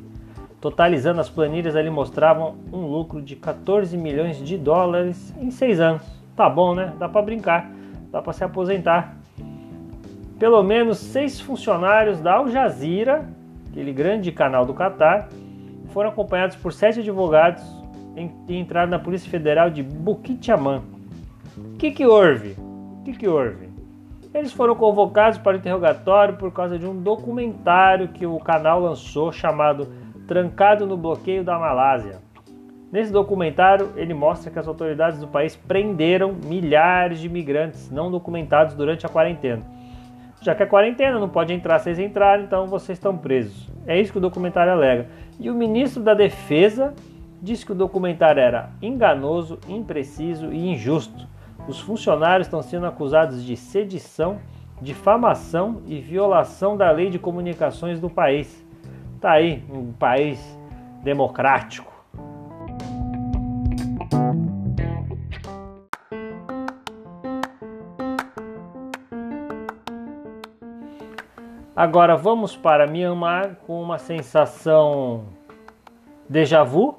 Totalizando 0.64 1.20
as 1.20 1.28
planilhas 1.28 1.76
ali 1.76 1.90
mostravam 1.90 2.54
um 2.72 2.86
lucro 2.86 3.20
de 3.20 3.36
14 3.36 3.98
milhões 3.98 4.38
de 4.38 4.56
dólares 4.56 5.34
em 5.38 5.50
seis 5.50 5.78
anos. 5.78 6.02
Tá 6.34 6.48
bom, 6.48 6.74
né? 6.74 6.94
Dá 6.98 7.06
para 7.06 7.20
brincar, 7.20 7.70
dá 8.10 8.22
para 8.22 8.32
se 8.32 8.42
aposentar 8.42 9.14
pelo 10.38 10.62
menos 10.62 10.96
seis 10.96 11.38
funcionários 11.38 12.18
da 12.18 12.36
Al 12.36 12.48
Jazeera, 12.48 13.28
aquele 13.68 13.92
grande 13.92 14.32
canal 14.32 14.64
do 14.64 14.72
Catar, 14.72 15.28
foram 15.92 16.08
acompanhados 16.08 16.56
por 16.56 16.72
sete 16.72 17.00
advogados 17.00 17.62
e 18.48 18.56
entraram 18.56 18.90
na 18.90 18.98
Polícia 18.98 19.30
Federal 19.30 19.68
de 19.68 19.82
Bukit 19.82 20.50
Yaman. 20.50 20.80
O 21.58 21.76
que, 21.76 21.90
que 21.90 22.06
houve? 22.06 22.56
O 22.58 23.02
que, 23.04 23.12
que 23.12 23.28
houve? 23.28 23.68
Eles 24.32 24.50
foram 24.50 24.74
convocados 24.74 25.38
para 25.38 25.58
o 25.58 25.60
interrogatório 25.60 26.36
por 26.36 26.50
causa 26.50 26.78
de 26.78 26.86
um 26.86 26.98
documentário 26.98 28.08
que 28.08 28.24
o 28.24 28.38
canal 28.38 28.80
lançou 28.80 29.30
chamado 29.30 30.03
Trancado 30.26 30.86
no 30.86 30.96
Bloqueio 30.96 31.44
da 31.44 31.58
Malásia. 31.58 32.20
Nesse 32.90 33.12
documentário, 33.12 33.92
ele 33.96 34.14
mostra 34.14 34.50
que 34.50 34.58
as 34.58 34.68
autoridades 34.68 35.20
do 35.20 35.26
país 35.26 35.56
prenderam 35.56 36.32
milhares 36.32 37.18
de 37.18 37.26
imigrantes 37.26 37.90
não 37.90 38.10
documentados 38.10 38.74
durante 38.74 39.04
a 39.04 39.08
quarentena 39.08 39.74
já 40.44 40.54
que 40.54 40.62
é 40.62 40.66
quarentena, 40.66 41.18
não 41.18 41.28
pode 41.28 41.54
entrar, 41.54 41.78
vocês 41.78 41.98
entraram, 41.98 42.44
então 42.44 42.66
vocês 42.66 42.98
estão 42.98 43.16
presos. 43.16 43.66
É 43.86 43.98
isso 43.98 44.12
que 44.12 44.18
o 44.18 44.20
documentário 44.20 44.72
alega. 44.72 45.08
E 45.40 45.48
o 45.48 45.54
ministro 45.54 46.02
da 46.02 46.12
Defesa 46.12 46.92
disse 47.40 47.64
que 47.64 47.72
o 47.72 47.74
documentário 47.74 48.40
era 48.40 48.68
enganoso, 48.82 49.58
impreciso 49.66 50.52
e 50.52 50.70
injusto. 50.70 51.26
Os 51.66 51.80
funcionários 51.80 52.46
estão 52.46 52.60
sendo 52.60 52.84
acusados 52.84 53.42
de 53.42 53.56
sedição, 53.56 54.38
difamação 54.82 55.80
e 55.86 55.98
violação 55.98 56.76
da 56.76 56.90
lei 56.90 57.08
de 57.08 57.18
comunicações 57.18 57.98
do 57.98 58.10
país. 58.10 58.63
Tá 59.24 59.32
aí, 59.32 59.64
um 59.70 59.90
país 59.90 60.38
democrático 61.02 61.90
Agora 71.74 72.14
vamos 72.18 72.54
para 72.54 72.86
Myanmar 72.86 73.56
com 73.66 73.82
uma 73.82 73.96
sensação 73.96 75.24
déjà 76.28 76.62
vu. 76.62 76.98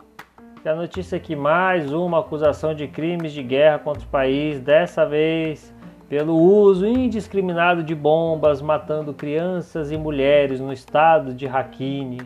Que 0.64 0.68
a 0.68 0.74
notícia 0.74 1.18
é 1.18 1.20
que 1.20 1.36
mais 1.36 1.94
uma 1.94 2.22
acusação 2.22 2.74
de 2.74 2.88
crimes 2.88 3.34
de 3.34 3.44
guerra 3.44 3.78
contra 3.78 4.04
o 4.04 4.08
país, 4.08 4.60
dessa 4.60 5.06
vez 5.06 5.75
pelo 6.08 6.36
uso 6.36 6.86
indiscriminado 6.86 7.84
de 7.84 7.96
bombas, 7.96 8.62
matando 8.62 9.14
crianças 9.14 9.92
e 9.92 9.98
mulheres 9.98 10.60
no 10.60 10.72
estado 10.72 11.34
de 11.34 11.48
Rakhine, 11.48 12.22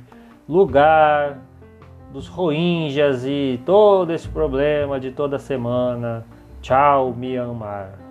lugar 0.47 1.39
dos 2.11 2.27
Rohingyas 2.27 3.25
e 3.25 3.59
todo 3.65 4.11
esse 4.11 4.27
problema 4.27 4.99
de 4.99 5.11
toda 5.11 5.37
semana. 5.37 6.25
Tchau, 6.61 7.13
Myanmar. 7.13 8.08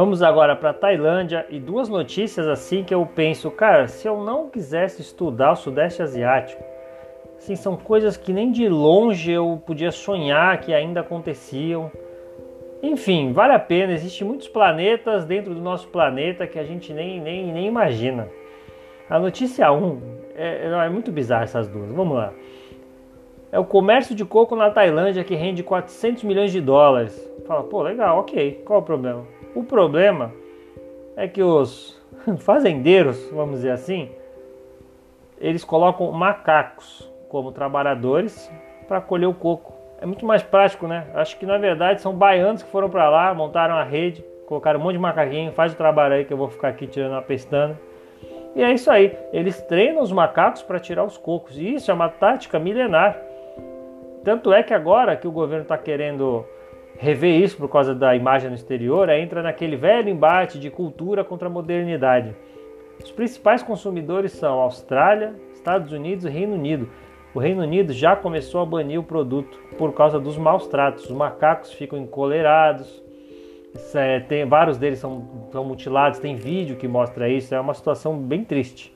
Vamos 0.00 0.22
agora 0.22 0.56
para 0.56 0.72
Tailândia 0.72 1.44
e 1.50 1.60
duas 1.60 1.86
notícias 1.86 2.48
assim 2.48 2.82
que 2.82 2.94
eu 2.94 3.04
penso, 3.04 3.50
cara, 3.50 3.86
se 3.86 4.08
eu 4.08 4.24
não 4.24 4.48
quisesse 4.48 5.02
estudar 5.02 5.52
o 5.52 5.56
Sudeste 5.56 6.00
Asiático, 6.00 6.64
assim, 7.36 7.54
são 7.54 7.76
coisas 7.76 8.16
que 8.16 8.32
nem 8.32 8.50
de 8.50 8.66
longe 8.66 9.30
eu 9.30 9.62
podia 9.66 9.90
sonhar 9.90 10.58
que 10.58 10.72
ainda 10.72 11.00
aconteciam. 11.00 11.92
Enfim, 12.82 13.34
vale 13.34 13.52
a 13.52 13.58
pena, 13.58 13.92
existem 13.92 14.26
muitos 14.26 14.48
planetas 14.48 15.26
dentro 15.26 15.52
do 15.52 15.60
nosso 15.60 15.86
planeta 15.88 16.46
que 16.46 16.58
a 16.58 16.64
gente 16.64 16.94
nem, 16.94 17.20
nem, 17.20 17.52
nem 17.52 17.66
imagina. 17.66 18.26
A 19.06 19.18
notícia 19.18 19.70
1 19.70 20.00
é, 20.34 20.64
é 20.86 20.88
muito 20.88 21.12
bizarra 21.12 21.44
essas 21.44 21.68
duas. 21.68 21.92
Vamos 21.92 22.16
lá. 22.16 22.32
É 23.52 23.58
o 23.58 23.66
comércio 23.66 24.14
de 24.14 24.24
coco 24.24 24.56
na 24.56 24.70
Tailândia 24.70 25.22
que 25.22 25.34
rende 25.34 25.62
400 25.62 26.22
milhões 26.22 26.52
de 26.52 26.60
dólares. 26.62 27.22
Fala, 27.46 27.64
pô, 27.64 27.82
legal, 27.82 28.20
ok. 28.20 28.62
Qual 28.64 28.78
o 28.80 28.82
problema? 28.82 29.39
O 29.54 29.64
problema 29.64 30.32
é 31.16 31.26
que 31.26 31.42
os 31.42 32.00
fazendeiros, 32.38 33.30
vamos 33.32 33.56
dizer 33.56 33.70
assim, 33.70 34.10
eles 35.40 35.64
colocam 35.64 36.10
macacos 36.12 37.10
como 37.28 37.52
trabalhadores 37.52 38.50
para 38.86 39.00
colher 39.00 39.26
o 39.26 39.34
coco. 39.34 39.72
É 40.00 40.06
muito 40.06 40.24
mais 40.24 40.42
prático, 40.42 40.86
né? 40.86 41.06
Acho 41.14 41.38
que 41.38 41.46
na 41.46 41.58
verdade 41.58 42.00
são 42.00 42.14
baianos 42.14 42.62
que 42.62 42.70
foram 42.70 42.88
para 42.88 43.08
lá, 43.08 43.34
montaram 43.34 43.74
a 43.74 43.82
rede, 43.82 44.24
colocaram 44.46 44.80
um 44.80 44.82
monte 44.82 44.94
de 44.94 44.98
macaquinho, 44.98 45.52
faz 45.52 45.72
o 45.72 45.76
trabalho 45.76 46.14
aí 46.14 46.24
que 46.24 46.32
eu 46.32 46.36
vou 46.36 46.48
ficar 46.48 46.68
aqui 46.68 46.86
tirando 46.86 47.14
a 47.14 47.22
pestana. 47.22 47.78
E 48.54 48.62
é 48.62 48.72
isso 48.72 48.90
aí. 48.90 49.16
Eles 49.32 49.60
treinam 49.62 50.02
os 50.02 50.10
macacos 50.10 50.62
para 50.62 50.80
tirar 50.80 51.04
os 51.04 51.16
cocos. 51.16 51.56
E 51.56 51.74
isso 51.74 51.90
é 51.90 51.94
uma 51.94 52.08
tática 52.08 52.58
milenar. 52.58 53.16
Tanto 54.24 54.52
é 54.52 54.62
que 54.62 54.74
agora 54.74 55.16
que 55.16 55.28
o 55.28 55.32
governo 55.32 55.62
está 55.62 55.78
querendo 55.78 56.44
rever 57.00 57.40
isso 57.40 57.56
por 57.56 57.70
causa 57.70 57.94
da 57.94 58.14
imagem 58.14 58.50
no 58.50 58.54
exterior, 58.54 59.08
aí 59.08 59.22
entra 59.22 59.42
naquele 59.42 59.74
velho 59.74 60.10
embate 60.10 60.58
de 60.58 60.68
cultura 60.68 61.24
contra 61.24 61.48
a 61.48 61.50
modernidade. 61.50 62.36
Os 63.02 63.10
principais 63.10 63.62
consumidores 63.62 64.32
são 64.32 64.60
Austrália, 64.60 65.34
Estados 65.54 65.92
Unidos 65.92 66.26
e 66.26 66.28
Reino 66.28 66.54
Unido. 66.54 66.90
O 67.34 67.38
Reino 67.38 67.62
Unido 67.62 67.90
já 67.94 68.14
começou 68.14 68.60
a 68.60 68.66
banir 68.66 69.00
o 69.00 69.02
produto 69.02 69.58
por 69.78 69.94
causa 69.94 70.20
dos 70.20 70.36
maus 70.36 70.66
tratos. 70.66 71.04
Os 71.04 71.12
macacos 71.12 71.72
ficam 71.72 71.98
encolerados, 71.98 73.02
é, 73.94 74.20
tem, 74.20 74.44
vários 74.44 74.76
deles 74.76 74.98
são, 74.98 75.48
são 75.50 75.64
mutilados, 75.64 76.18
tem 76.18 76.36
vídeo 76.36 76.76
que 76.76 76.86
mostra 76.86 77.30
isso, 77.30 77.54
é 77.54 77.60
uma 77.60 77.72
situação 77.72 78.18
bem 78.18 78.44
triste. 78.44 78.94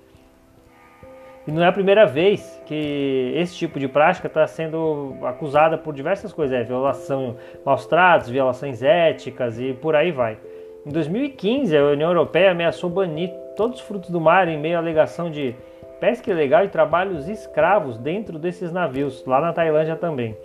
E 1.47 1.53
não 1.53 1.63
é 1.63 1.67
a 1.67 1.73
primeira 1.73 2.07
vez 2.07 2.61
que 2.65 3.33
esse 3.37 3.55
tipo 3.55 3.79
de 3.79 3.87
prática 3.87 4.29
está 4.29 4.47
sendo 4.47 5.15
acusada 5.23 5.77
por 5.77 5.93
diversas 5.93 6.33
coisas, 6.33 6.59
é, 6.59 6.65
violação, 6.65 7.37
maus 7.65 7.87
tratos, 7.87 8.31
violações 8.31 8.83
éticas 8.83 9.61
e 9.61 9.75
por 9.75 9.95
aí 9.95 10.11
vai. 10.11 10.39
Em 10.87 10.91
2015, 10.91 11.77
a 11.77 11.85
União 11.85 12.09
Europeia 12.09 12.53
ameaçou 12.53 12.89
banir 12.89 13.31
todos 13.57 13.81
os 13.81 13.87
frutos 13.87 14.09
do 14.09 14.21
mar 14.21 14.49
em 14.49 14.59
meio 14.59 14.77
à 14.77 14.79
alegação 14.79 15.31
de 15.31 15.55
pesca 16.01 16.31
ilegal 16.31 16.65
e 16.65 16.69
trabalhos 16.69 17.29
escravos 17.29 17.99
dentro 17.99 18.39
desses 18.39 18.73
navios, 18.73 19.25
lá 19.27 19.41
na 19.41 19.53
Tailândia 19.53 19.97
também. 19.97 20.37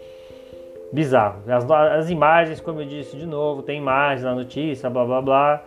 Bizarro. 0.91 1.43
As, 1.47 1.69
as 1.69 2.09
imagens, 2.09 2.59
como 2.59 2.81
eu 2.81 2.85
disse 2.85 3.15
de 3.15 3.25
novo, 3.25 3.62
tem 3.62 3.77
imagens 3.77 4.23
na 4.23 4.35
notícia, 4.35 4.89
blá 4.89 5.05
blá 5.05 5.21
blá. 5.21 5.63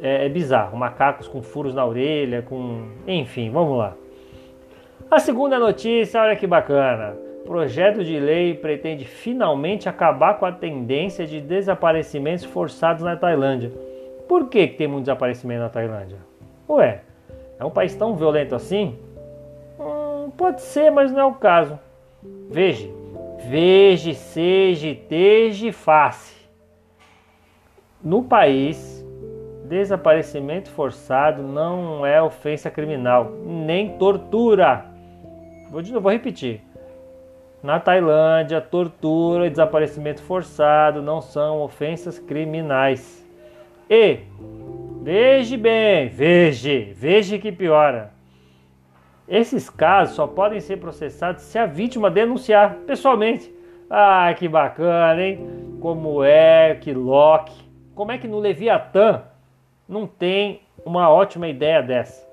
é, 0.00 0.26
é 0.26 0.28
bizarro. 0.28 0.76
Macacos 0.78 1.28
com 1.28 1.42
furos 1.42 1.74
na 1.74 1.84
orelha, 1.84 2.42
com. 2.42 2.88
Enfim, 3.06 3.50
vamos 3.50 3.76
lá. 3.76 3.94
A 5.12 5.18
segunda 5.18 5.58
notícia, 5.58 6.22
olha 6.22 6.34
que 6.34 6.46
bacana. 6.46 7.14
Projeto 7.44 8.02
de 8.02 8.18
lei 8.18 8.54
pretende 8.54 9.04
finalmente 9.04 9.86
acabar 9.86 10.38
com 10.38 10.46
a 10.46 10.52
tendência 10.52 11.26
de 11.26 11.38
desaparecimentos 11.38 12.46
forçados 12.46 13.02
na 13.02 13.14
Tailândia. 13.14 13.70
Por 14.26 14.48
que, 14.48 14.68
que 14.68 14.78
tem 14.78 14.88
muito 14.88 15.04
desaparecimento 15.04 15.60
na 15.60 15.68
Tailândia? 15.68 16.16
Ué, 16.66 17.02
é 17.58 17.62
um 17.62 17.68
país 17.68 17.94
tão 17.94 18.16
violento 18.16 18.54
assim? 18.54 18.98
Hum, 19.78 20.30
pode 20.30 20.62
ser, 20.62 20.90
mas 20.90 21.12
não 21.12 21.20
é 21.20 21.26
o 21.26 21.34
caso. 21.34 21.78
Veja, 22.48 22.88
veja, 23.50 24.14
seja, 24.14 24.96
teja, 25.10 25.70
face. 25.74 26.34
No 28.02 28.22
país, 28.22 29.06
desaparecimento 29.68 30.70
forçado 30.70 31.42
não 31.42 32.06
é 32.06 32.22
ofensa 32.22 32.70
criminal, 32.70 33.30
nem 33.44 33.98
tortura. 33.98 34.90
Vou, 35.72 35.82
vou 36.02 36.12
repetir. 36.12 36.60
Na 37.62 37.80
Tailândia, 37.80 38.60
tortura 38.60 39.46
e 39.46 39.50
desaparecimento 39.50 40.20
forçado 40.22 41.00
não 41.00 41.22
são 41.22 41.62
ofensas 41.62 42.18
criminais. 42.18 43.26
E, 43.88 44.18
veja 45.00 45.56
bem, 45.56 46.08
veja, 46.10 46.88
veja 46.92 47.38
que 47.38 47.50
piora. 47.50 48.12
Esses 49.26 49.70
casos 49.70 50.14
só 50.14 50.26
podem 50.26 50.60
ser 50.60 50.76
processados 50.76 51.44
se 51.44 51.58
a 51.58 51.64
vítima 51.64 52.10
denunciar 52.10 52.74
pessoalmente. 52.86 53.50
Ah, 53.88 54.34
que 54.34 54.46
bacana, 54.46 55.22
hein? 55.22 55.78
Como 55.80 56.22
é 56.22 56.74
que 56.74 56.92
Locke, 56.92 57.56
como 57.94 58.12
é 58.12 58.18
que 58.18 58.28
no 58.28 58.38
Leviatã 58.38 59.22
não 59.88 60.06
tem 60.06 60.60
uma 60.84 61.08
ótima 61.08 61.48
ideia 61.48 61.82
dessa? 61.82 62.31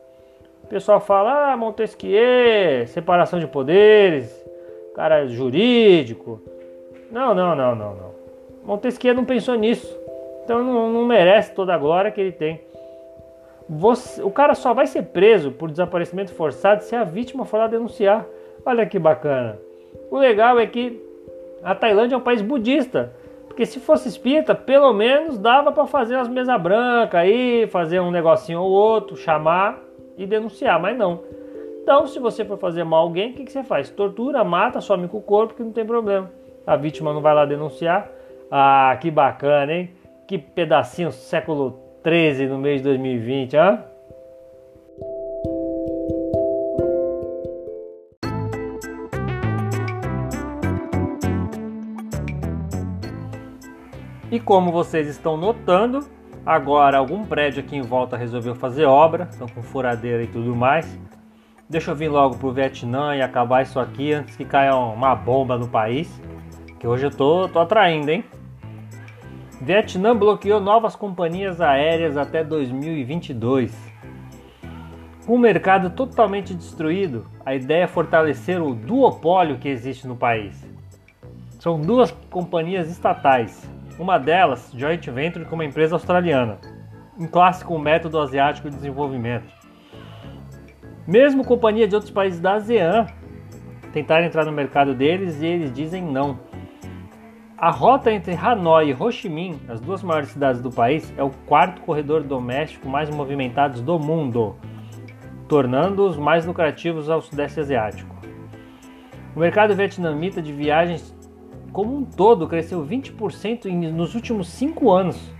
O 0.69 0.75
pessoal 0.79 0.99
fala, 0.99 1.51
ah, 1.51 1.57
Montesquieu, 1.57 2.85
separação 2.85 3.39
de 3.39 3.47
poderes, 3.47 4.31
cara 4.93 5.25
jurídico. 5.25 6.39
Não, 7.11 7.33
não, 7.33 7.55
não, 7.55 7.75
não, 7.75 7.95
não. 7.95 8.11
Montesquieu 8.63 9.15
não 9.15 9.25
pensou 9.25 9.55
nisso. 9.55 9.99
Então 10.43 10.63
não, 10.63 10.93
não 10.93 11.05
merece 11.05 11.55
toda 11.55 11.73
a 11.73 11.77
glória 11.79 12.11
que 12.11 12.21
ele 12.21 12.31
tem. 12.31 12.61
Você, 13.67 14.21
o 14.21 14.29
cara 14.29 14.53
só 14.53 14.71
vai 14.71 14.85
ser 14.85 15.05
preso 15.05 15.49
por 15.49 15.71
desaparecimento 15.71 16.35
forçado 16.35 16.83
se 16.83 16.95
a 16.95 17.03
vítima 17.03 17.45
for 17.45 17.57
lá 17.57 17.65
denunciar. 17.65 18.23
Olha 18.63 18.85
que 18.85 18.99
bacana. 18.99 19.57
O 20.11 20.19
legal 20.19 20.59
é 20.59 20.67
que 20.67 21.01
a 21.63 21.73
Tailândia 21.73 22.13
é 22.13 22.17
um 22.19 22.21
país 22.21 22.43
budista. 22.43 23.11
Porque 23.47 23.65
se 23.65 23.79
fosse 23.79 24.07
espírita, 24.07 24.53
pelo 24.53 24.93
menos 24.93 25.39
dava 25.39 25.71
para 25.71 25.87
fazer 25.87 26.13
as 26.13 26.27
mesas 26.27 26.61
brancas 26.61 27.21
aí, 27.21 27.65
fazer 27.71 27.99
um 27.99 28.11
negocinho 28.11 28.61
ou 28.61 28.69
outro, 28.69 29.17
chamar 29.17 29.88
e 30.19 30.27
denunciar, 30.27 30.79
mas 30.79 30.97
não. 30.97 31.23
Então, 31.81 32.05
se 32.05 32.19
você 32.19 32.43
for 32.43 32.57
fazer 32.57 32.83
mal 32.83 32.99
a 32.99 33.03
alguém, 33.03 33.31
o 33.31 33.33
que, 33.33 33.45
que 33.45 33.51
você 33.51 33.63
faz? 33.63 33.89
Tortura, 33.89 34.43
mata, 34.43 34.81
some 34.81 35.07
com 35.07 35.17
o 35.17 35.21
corpo, 35.21 35.55
que 35.55 35.63
não 35.63 35.71
tem 35.71 35.85
problema. 35.85 36.29
A 36.67 36.75
vítima 36.75 37.13
não 37.13 37.21
vai 37.21 37.33
lá 37.33 37.45
denunciar. 37.45 38.11
Ah, 38.51 38.95
que 38.99 39.09
bacana, 39.09 39.73
hein? 39.73 39.91
Que 40.27 40.37
pedacinho 40.37 41.11
século 41.11 41.79
13 42.03 42.47
no 42.47 42.57
mês 42.57 42.81
de 42.81 42.89
2020, 42.89 43.55
hã? 43.55 43.83
E 54.31 54.39
como 54.39 54.71
vocês 54.71 55.07
estão 55.07 55.37
notando, 55.37 56.01
agora 56.45 56.97
algum 56.97 57.25
prédio 57.25 57.61
aqui 57.61 57.75
em 57.75 57.81
volta 57.81 58.17
resolveu 58.17 58.55
fazer 58.55 58.85
obra, 58.85 59.27
estão 59.31 59.47
com 59.47 59.61
furadeira 59.61 60.23
e 60.23 60.27
tudo 60.27 60.55
mais. 60.55 60.99
Deixa 61.69 61.91
eu 61.91 61.95
vir 61.95 62.09
logo 62.09 62.37
pro 62.37 62.51
Vietnã 62.51 63.15
e 63.15 63.21
acabar 63.21 63.61
isso 63.61 63.79
aqui 63.79 64.11
antes 64.11 64.35
que 64.35 64.43
caia 64.43 64.75
uma 64.75 65.15
bomba 65.15 65.57
no 65.57 65.67
país. 65.67 66.09
Que 66.79 66.87
hoje 66.87 67.05
eu 67.05 67.11
tô, 67.11 67.47
tô 67.47 67.59
atraindo, 67.59 68.09
hein? 68.09 68.23
Vietnã 69.61 70.15
bloqueou 70.15 70.59
novas 70.59 70.95
companhias 70.95 71.59
aéreas 71.59 72.15
até 72.15 72.43
2022. 72.43 73.75
Com 75.25 75.35
o 75.35 75.37
mercado 75.37 75.91
totalmente 75.91 76.55
destruído, 76.55 77.27
a 77.45 77.53
ideia 77.53 77.83
é 77.83 77.87
fortalecer 77.87 78.59
o 78.59 78.73
duopólio 78.73 79.59
que 79.59 79.69
existe 79.69 80.07
no 80.07 80.15
país. 80.15 80.67
São 81.59 81.79
duas 81.79 82.09
companhias 82.31 82.89
estatais, 82.89 83.69
uma 83.99 84.17
delas 84.17 84.71
joint 84.73 85.11
venture 85.11 85.45
com 85.45 85.55
uma 85.55 85.65
empresa 85.65 85.93
australiana, 85.93 86.57
um 87.19 87.27
clássico 87.27 87.77
método 87.77 88.17
asiático 88.17 88.69
de 88.69 88.77
desenvolvimento. 88.77 89.53
Mesmo 91.05 91.43
companhia 91.43 91.85
de 91.85 91.95
outros 91.95 92.11
países 92.11 92.39
da 92.39 92.53
ASEAN 92.53 93.07
tentaram 93.91 94.25
entrar 94.25 94.45
no 94.45 94.53
mercado 94.53 94.95
deles 94.95 95.41
e 95.41 95.45
eles 95.45 95.73
dizem 95.73 96.01
não. 96.01 96.39
A 97.57 97.71
rota 97.71 98.09
entre 98.09 98.33
Hanoi 98.33 98.91
e 98.91 98.93
Ho 98.93 99.11
Chi 99.11 99.27
Minh, 99.27 99.59
as 99.67 99.81
duas 99.81 100.01
maiores 100.01 100.29
cidades 100.29 100.61
do 100.61 100.71
país, 100.71 101.13
é 101.17 101.23
o 101.23 101.31
quarto 101.45 101.81
corredor 101.81 102.23
doméstico 102.23 102.87
mais 102.87 103.09
movimentado 103.09 103.81
do 103.81 103.99
mundo, 103.99 104.55
tornando-os 105.49 106.15
mais 106.15 106.45
lucrativos 106.45 107.09
ao 107.09 107.19
Sudeste 107.19 107.59
Asiático. 107.59 108.15
O 109.35 109.39
mercado 109.39 109.75
vietnamita 109.75 110.41
de 110.41 110.53
viagens 110.53 111.13
como 111.71 111.97
um 111.97 112.03
todo 112.03 112.47
cresceu 112.47 112.85
20% 112.85 113.69
nos 113.91 114.15
últimos 114.15 114.49
5 114.49 114.91
anos. 114.91 115.31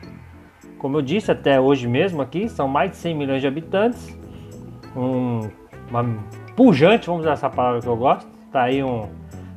Como 0.78 0.98
eu 0.98 1.02
disse 1.02 1.32
até 1.32 1.60
hoje 1.60 1.88
mesmo 1.88 2.22
aqui, 2.22 2.48
são 2.48 2.68
mais 2.68 2.92
de 2.92 2.98
100 2.98 3.16
milhões 3.16 3.42
de 3.42 3.48
habitantes, 3.48 4.18
um 4.96 5.50
uma 5.90 6.06
pujante, 6.56 7.08
vamos 7.08 7.22
usar 7.22 7.34
essa 7.34 7.50
palavra 7.50 7.82
que 7.82 7.88
eu 7.88 7.98
gosto. 7.98 8.28
Tá 8.52 8.64
aí 8.64 8.84
um 8.84 9.10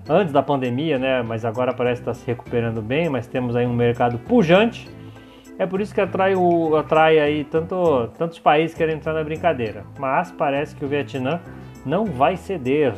antes 0.08 0.32
da 0.32 0.42
pandemia, 0.42 0.98
né? 0.98 1.22
Mas 1.22 1.44
agora 1.44 1.72
parece 1.72 2.00
estar 2.00 2.14
se 2.14 2.26
recuperando 2.26 2.82
bem, 2.82 3.08
mas 3.08 3.26
temos 3.26 3.54
aí 3.54 3.66
um 3.66 3.72
mercado 3.72 4.18
pujante. 4.18 4.90
É 5.58 5.66
por 5.66 5.80
isso 5.80 5.94
que 5.94 6.00
atrai, 6.00 6.34
o, 6.34 6.76
atrai 6.76 7.18
aí 7.18 7.44
tanto, 7.44 8.08
tantos 8.18 8.38
países 8.38 8.76
querem 8.76 8.96
entrar 8.96 9.12
na 9.12 9.22
brincadeira. 9.22 9.84
Mas 9.98 10.30
parece 10.32 10.74
que 10.74 10.84
o 10.84 10.88
Vietnã 10.88 11.40
não 11.84 12.06
vai 12.06 12.36
ceder. 12.36 12.94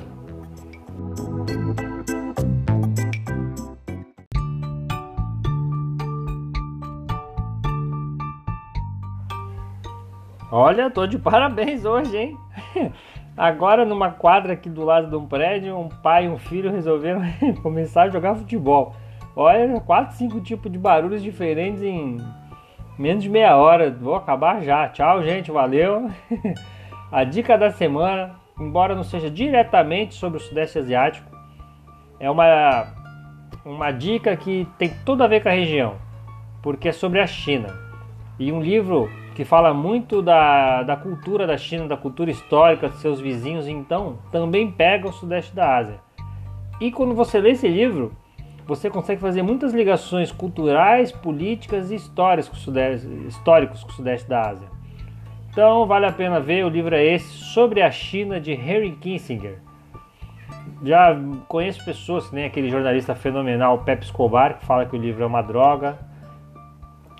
Olha, 10.56 10.88
tô 10.88 11.04
de 11.04 11.18
parabéns 11.18 11.84
hoje, 11.84 12.16
hein? 12.16 12.38
Agora, 13.36 13.84
numa 13.84 14.12
quadra 14.12 14.52
aqui 14.52 14.70
do 14.70 14.84
lado 14.84 15.10
de 15.10 15.16
um 15.16 15.26
prédio, 15.26 15.76
um 15.76 15.88
pai 15.88 16.26
e 16.26 16.28
um 16.28 16.38
filho 16.38 16.70
resolveram 16.70 17.22
começar 17.60 18.02
a 18.02 18.08
jogar 18.08 18.36
futebol. 18.36 18.94
Olha, 19.34 19.80
quatro, 19.80 20.14
cinco 20.14 20.40
tipos 20.40 20.70
de 20.70 20.78
barulhos 20.78 21.24
diferentes 21.24 21.82
em 21.82 22.18
menos 22.96 23.24
de 23.24 23.28
meia 23.28 23.56
hora. 23.56 23.90
Vou 23.90 24.14
acabar 24.14 24.62
já. 24.62 24.88
Tchau, 24.90 25.24
gente. 25.24 25.50
Valeu. 25.50 26.08
a 27.10 27.24
dica 27.24 27.58
da 27.58 27.72
semana, 27.72 28.36
embora 28.56 28.94
não 28.94 29.02
seja 29.02 29.28
diretamente 29.28 30.14
sobre 30.14 30.38
o 30.38 30.40
Sudeste 30.40 30.78
Asiático, 30.78 31.36
é 32.20 32.30
uma, 32.30 32.94
uma 33.64 33.90
dica 33.90 34.36
que 34.36 34.68
tem 34.78 34.92
tudo 35.04 35.24
a 35.24 35.26
ver 35.26 35.42
com 35.42 35.48
a 35.48 35.52
região, 35.52 35.96
porque 36.62 36.90
é 36.90 36.92
sobre 36.92 37.18
a 37.18 37.26
China. 37.26 37.74
E 38.38 38.52
um 38.52 38.62
livro 38.62 39.10
que 39.35 39.44
fala 39.44 39.75
muito 39.75 40.23
da, 40.23 40.83
da 40.85 40.97
cultura 40.97 41.47
da 41.47 41.57
China, 41.57 41.88
da 41.88 41.97
cultura 41.97 42.31
histórica 42.31 42.88
de 42.88 42.97
seus 42.97 43.20
vizinhos, 43.20 43.66
então 43.66 44.18
também 44.31 44.70
pega 44.70 45.09
o 45.09 45.12
Sudeste 45.12 45.55
da 45.55 45.77
Ásia. 45.77 45.99
E 46.81 46.92
quando 46.92 47.14
você 47.14 47.40
lê 47.40 47.51
esse 47.51 47.66
livro, 47.66 48.12
você 48.66 48.88
consegue 48.88 49.20
fazer 49.20 49.42
muitas 49.42 49.75
ligações 49.75 50.31
culturais, 50.31 51.11
políticas 51.11 51.90
e 51.90 51.97
históricas 51.97 52.49
com 52.49 52.57
o 52.57 52.59
Sudeste, 52.59 53.09
históricos 53.27 53.83
com 53.83 53.90
o 53.90 53.92
Sudeste 53.92 54.29
da 54.29 54.51
Ásia. 54.51 54.68
Então 55.51 55.85
vale 55.87 56.07
a 56.07 56.12
pena 56.12 56.40
ver, 56.40 56.64
o 56.64 56.68
livro 56.68 56.94
é 56.94 57.05
esse, 57.05 57.29
sobre 57.29 57.83
a 57.83 57.90
China 57.90 58.40
de 58.40 58.53
Henry 58.53 58.92
Kissinger. 58.92 59.59
Já 60.83 61.16
conheço 61.49 61.85
pessoas, 61.85 62.31
nem 62.31 62.44
aquele 62.44 62.68
jornalista 62.68 63.14
fenomenal 63.14 63.79
Pepe 63.79 64.05
Escobar, 64.05 64.59
que 64.59 64.64
fala 64.64 64.87
que 64.87 64.97
o 64.97 64.99
livro 64.99 65.23
é 65.23 65.27
uma 65.27 65.42
droga, 65.42 65.99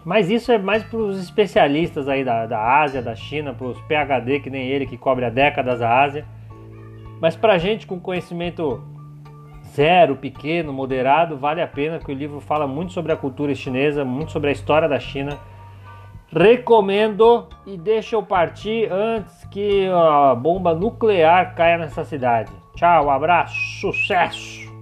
mas 0.05 0.31
isso 0.31 0.53
é 0.53 0.59
mais 0.59 0.83
para 0.83 0.99
os 0.99 1.19
especialistas 1.19 2.09
aí 2.09 2.23
da, 2.23 2.45
da 2.47 2.61
Ásia, 2.61 3.01
da 3.01 3.15
China, 3.15 3.55
para 3.55 3.67
os 3.67 3.81
PHD, 3.83 4.41
que 4.41 4.51
nem 4.51 4.69
ele, 4.69 4.87
que 4.87 4.99
cobre 4.99 5.25
há 5.25 5.31
décadas 5.31 5.81
a 5.81 6.03
Ásia. 6.03 6.27
Mas 7.21 7.35
para 7.35 7.57
gente 7.57 7.87
com 7.87 7.99
conhecimento 7.99 8.83
zero, 9.75 10.15
pequeno, 10.17 10.73
moderado, 10.73 11.39
vale 11.39 11.63
a 11.63 11.67
pena, 11.67 11.99
que 11.99 12.13
o 12.13 12.15
livro 12.15 12.39
fala 12.39 12.67
muito 12.67 12.93
sobre 12.93 13.13
a 13.13 13.17
cultura 13.17 13.55
chinesa, 13.55 14.05
muito 14.05 14.31
sobre 14.31 14.51
a 14.51 14.53
história 14.53 14.89
da 14.89 15.01
China. 15.01 15.39
Recomendo 16.31 17.49
e 17.67 17.79
deixa 17.79 18.17
eu 18.17 18.23
partir 18.23 18.91
antes 18.93 19.45
que 19.47 19.89
a 19.89 20.35
bomba 20.35 20.75
nuclear 20.75 21.55
caia 21.55 21.79
nessa 21.79 22.05
cidade. 22.05 22.53
Tchau, 22.75 23.09
abraço, 23.09 23.55
sucesso! 23.81 24.74